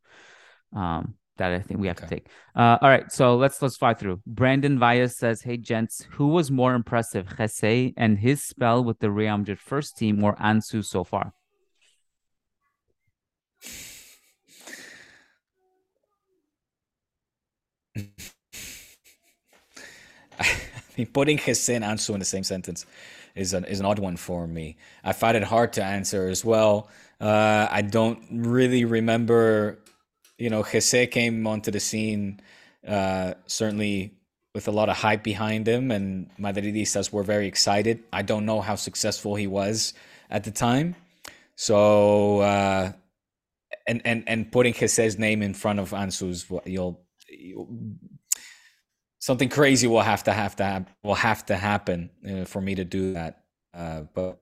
Um, 0.76 1.14
that 1.38 1.52
I 1.52 1.60
think 1.60 1.80
we 1.80 1.86
have 1.88 1.96
to 1.96 2.06
take. 2.06 2.26
Uh, 2.54 2.78
all 2.80 2.88
right, 2.88 3.10
so 3.10 3.36
let's 3.36 3.60
let's 3.62 3.76
fly 3.76 3.94
through. 3.94 4.20
Brandon 4.26 4.78
Valles 4.78 5.16
says, 5.16 5.42
"Hey 5.42 5.56
gents, 5.56 6.06
who 6.12 6.28
was 6.28 6.50
more 6.50 6.74
impressive, 6.74 7.36
Jesse 7.36 7.94
and 7.96 8.18
his 8.18 8.42
spell 8.42 8.84
with 8.84 8.98
the 9.00 9.10
Real 9.10 9.38
Madrid 9.38 9.58
first 9.60 9.96
team, 9.96 10.22
or 10.24 10.36
Ansu 10.36 10.84
so 10.84 11.04
far?" 11.04 11.32
I 20.40 20.46
mean, 20.96 21.06
putting 21.06 21.38
Jesse 21.38 21.74
and 21.74 21.84
Ansu 21.84 22.10
in 22.14 22.18
the 22.18 22.24
same 22.24 22.44
sentence 22.44 22.86
is 23.34 23.54
an 23.54 23.64
is 23.64 23.80
an 23.80 23.86
odd 23.86 23.98
one 23.98 24.16
for 24.16 24.46
me. 24.46 24.76
I 25.04 25.12
find 25.12 25.36
it 25.36 25.42
hard 25.44 25.72
to 25.74 25.84
answer 25.84 26.28
as 26.28 26.44
well. 26.44 26.88
Uh, 27.20 27.66
I 27.70 27.82
don't 27.82 28.22
really 28.30 28.84
remember. 28.84 29.78
You 30.42 30.50
know, 30.50 30.64
Jesse 30.64 31.06
came 31.06 31.46
onto 31.46 31.70
the 31.70 31.78
scene 31.78 32.40
uh, 32.84 33.34
certainly 33.46 34.12
with 34.54 34.66
a 34.66 34.72
lot 34.72 34.88
of 34.88 34.96
hype 34.96 35.22
behind 35.22 35.68
him, 35.68 35.92
and 35.92 36.28
Madridistas 36.36 37.12
were 37.12 37.22
very 37.22 37.46
excited. 37.46 38.02
I 38.12 38.22
don't 38.22 38.44
know 38.44 38.60
how 38.60 38.74
successful 38.74 39.36
he 39.36 39.46
was 39.46 39.94
at 40.30 40.42
the 40.42 40.50
time, 40.50 40.96
so 41.54 42.40
uh, 42.40 42.90
and 43.86 44.02
and 44.04 44.24
and 44.26 44.50
putting 44.50 44.74
Jesse's 44.74 45.16
name 45.16 45.42
in 45.42 45.54
front 45.54 45.78
of 45.78 45.90
Ansu's, 45.90 46.44
you'll, 46.64 47.00
you'll 47.28 47.68
something 49.20 49.48
crazy 49.48 49.86
will 49.86 50.00
have 50.00 50.24
to 50.24 50.32
have 50.32 50.56
to 50.56 50.64
hap- 50.64 50.90
will 51.04 51.14
have 51.14 51.46
to 51.46 51.56
happen 51.56 52.10
uh, 52.28 52.44
for 52.46 52.60
me 52.60 52.74
to 52.74 52.84
do 52.84 53.12
that. 53.12 53.44
Uh, 53.72 54.00
but 54.12 54.40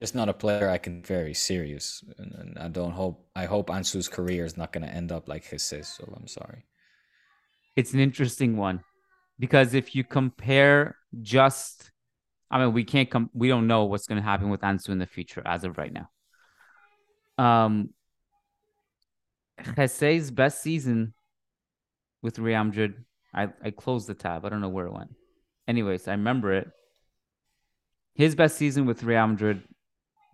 it's 0.00 0.14
not 0.14 0.28
a 0.28 0.34
player 0.34 0.68
I 0.68 0.78
can 0.78 1.02
very 1.02 1.32
serious, 1.34 2.04
and, 2.18 2.34
and 2.34 2.58
I 2.58 2.68
don't 2.68 2.92
hope. 2.92 3.26
I 3.34 3.46
hope 3.46 3.68
Ansu's 3.68 4.08
career 4.08 4.44
is 4.44 4.56
not 4.56 4.72
going 4.72 4.86
to 4.86 4.92
end 4.92 5.10
up 5.10 5.28
like 5.28 5.44
his. 5.44 5.62
So 5.62 6.12
I'm 6.14 6.26
sorry. 6.26 6.64
It's 7.76 7.92
an 7.94 8.00
interesting 8.00 8.56
one 8.56 8.82
because 9.38 9.74
if 9.74 9.94
you 9.94 10.04
compare 10.04 10.96
just, 11.22 11.90
I 12.50 12.58
mean, 12.58 12.72
we 12.72 12.84
can't 12.84 13.10
come. 13.10 13.30
We 13.32 13.48
don't 13.48 13.66
know 13.66 13.84
what's 13.84 14.06
going 14.06 14.20
to 14.20 14.28
happen 14.28 14.50
with 14.50 14.60
Ansu 14.60 14.90
in 14.90 14.98
the 14.98 15.06
future 15.06 15.42
as 15.44 15.64
of 15.64 15.78
right 15.78 15.92
now. 15.92 16.10
Um, 17.38 17.90
Jesse's 19.76 20.30
best 20.30 20.62
season 20.62 21.14
with 22.22 22.38
Real 22.38 22.64
Madrid. 22.64 23.04
I, 23.34 23.48
I 23.62 23.70
closed 23.70 24.08
the 24.08 24.14
tab. 24.14 24.44
I 24.44 24.48
don't 24.48 24.60
know 24.60 24.68
where 24.68 24.86
it 24.86 24.92
went. 24.92 25.14
Anyways, 25.68 26.06
I 26.08 26.12
remember 26.12 26.52
it. 26.52 26.70
His 28.14 28.34
best 28.34 28.56
season 28.56 28.86
with 28.86 29.02
Real 29.02 29.26
Madrid, 29.26 29.62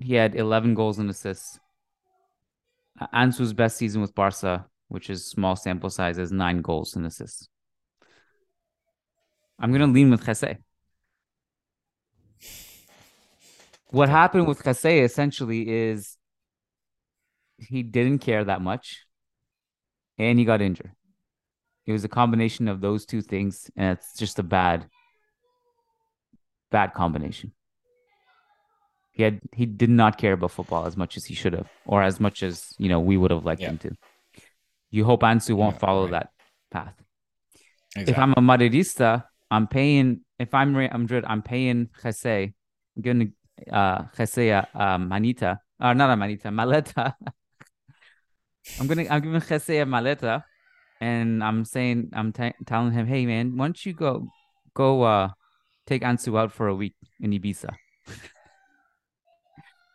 he 0.03 0.15
had 0.15 0.35
11 0.35 0.75
goals 0.75 0.99
and 0.99 1.11
assists. 1.11 1.59
Ansu's 3.15 3.53
best 3.53 3.77
season 3.77 4.01
with 4.01 4.15
Barca, 4.15 4.67
which 4.89 5.11
is 5.11 5.25
small 5.25 5.57
sample 5.57 5.91
size, 5.91 6.19
is 6.19 6.33
nine 6.33 6.61
goals 6.61 6.95
and 6.97 7.07
assists. 7.07 7.49
I'm 9.59 9.73
gonna 9.73 9.87
lean 9.87 10.11
with 10.11 10.25
Jesse. 10.25 10.59
What 13.91 14.09
happened 14.09 14.47
with 14.47 14.65
Jesse 14.65 15.01
essentially 15.01 15.69
is 15.69 16.17
he 17.59 17.83
didn't 17.83 18.19
care 18.19 18.45
that 18.45 18.61
much, 18.61 19.05
and 20.19 20.39
he 20.39 20.45
got 20.45 20.63
injured. 20.63 20.93
It 21.87 21.93
was 21.93 22.05
a 22.05 22.09
combination 22.09 22.69
of 22.69 22.81
those 22.81 23.05
two 23.05 23.23
things, 23.23 23.71
and 23.77 23.99
it's 23.99 24.17
just 24.17 24.39
a 24.39 24.43
bad, 24.43 24.89
bad 26.71 26.95
combination. 26.95 27.53
He 29.13 29.23
had 29.23 29.41
he 29.53 29.67
did 29.67 29.91
not 29.91 30.17
care 30.19 30.33
about 30.33 30.51
football 30.53 30.87
as 30.87 30.97
much 30.97 31.17
as 31.17 31.25
he 31.27 31.35
should 31.35 31.53
have, 31.53 31.69
or 31.87 32.03
as 32.03 32.19
much 32.19 32.43
as 32.43 32.73
you 32.79 32.89
know 32.89 32.99
we 33.01 33.17
would 33.17 33.31
have 33.31 33.45
liked 33.45 33.61
Yeah. 33.63 33.71
him 33.71 33.79
to. 33.79 33.91
You 34.91 35.05
hope 35.05 35.23
Ansu 35.23 35.55
won't 35.55 35.77
Yeah, 35.77 35.79
follow 35.81 36.03
right. 36.05 36.13
that 36.13 36.29
path. 36.71 36.95
If 37.97 38.17
I'm 38.19 38.33
a 38.33 38.41
Madridista, 38.41 39.25
I'm 39.51 39.67
paying. 39.67 40.21
If 40.39 40.55
I'm 40.55 40.75
Real 40.75 40.91
Madrid, 40.97 41.25
I'm 41.27 41.43
paying 41.43 41.91
Jesse. 42.03 42.55
I'm 42.97 43.03
giving 43.03 43.33
uh 43.71 44.05
Jesse 44.17 44.49
a, 44.49 44.67
a 44.75 44.99
manita, 44.99 45.61
or 45.79 45.95
not 45.95 46.11
a 46.11 46.17
manita, 46.17 46.49
maleta. 46.49 47.15
I'm 48.81 48.87
gonna. 48.87 49.05
I'm 49.11 49.21
giving 49.21 49.41
Jesse 49.41 49.77
a 49.79 49.85
maleta, 49.85 50.45
and 51.01 51.45
I'm 51.45 51.65
saying, 51.67 52.11
I'm 52.15 52.33
t- 52.33 52.55
telling 52.65 52.93
him, 52.93 53.07
hey 53.07 53.27
man, 53.27 53.57
why 53.57 53.67
don't 53.67 53.85
you 53.87 53.93
go, 53.93 54.27
go, 54.73 55.03
uh, 55.03 55.29
take 55.87 56.01
Ansu 56.03 56.39
out 56.39 56.53
for 56.53 56.69
a 56.69 56.75
week 56.75 56.95
in 57.21 57.31
Ibiza. 57.33 57.75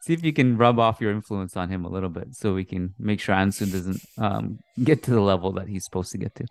See 0.08 0.14
if 0.14 0.24
you 0.24 0.32
can 0.32 0.58
rub 0.58 0.80
off 0.80 1.02
your 1.02 1.12
influence 1.12 1.58
on 1.58 1.68
him 1.68 1.84
a 1.84 1.90
little 1.90 2.08
bit, 2.08 2.34
so 2.34 2.54
we 2.54 2.64
can 2.64 2.94
make 2.98 3.20
sure 3.20 3.36
Ansu 3.36 3.70
doesn't 3.70 4.00
um 4.18 4.60
get 4.82 5.04
to 5.04 5.12
the 5.12 5.20
level 5.20 5.52
that 5.54 5.68
he's 5.68 5.84
supposed 5.84 6.14
to 6.14 6.18
get 6.18 6.34
to. 6.36 6.46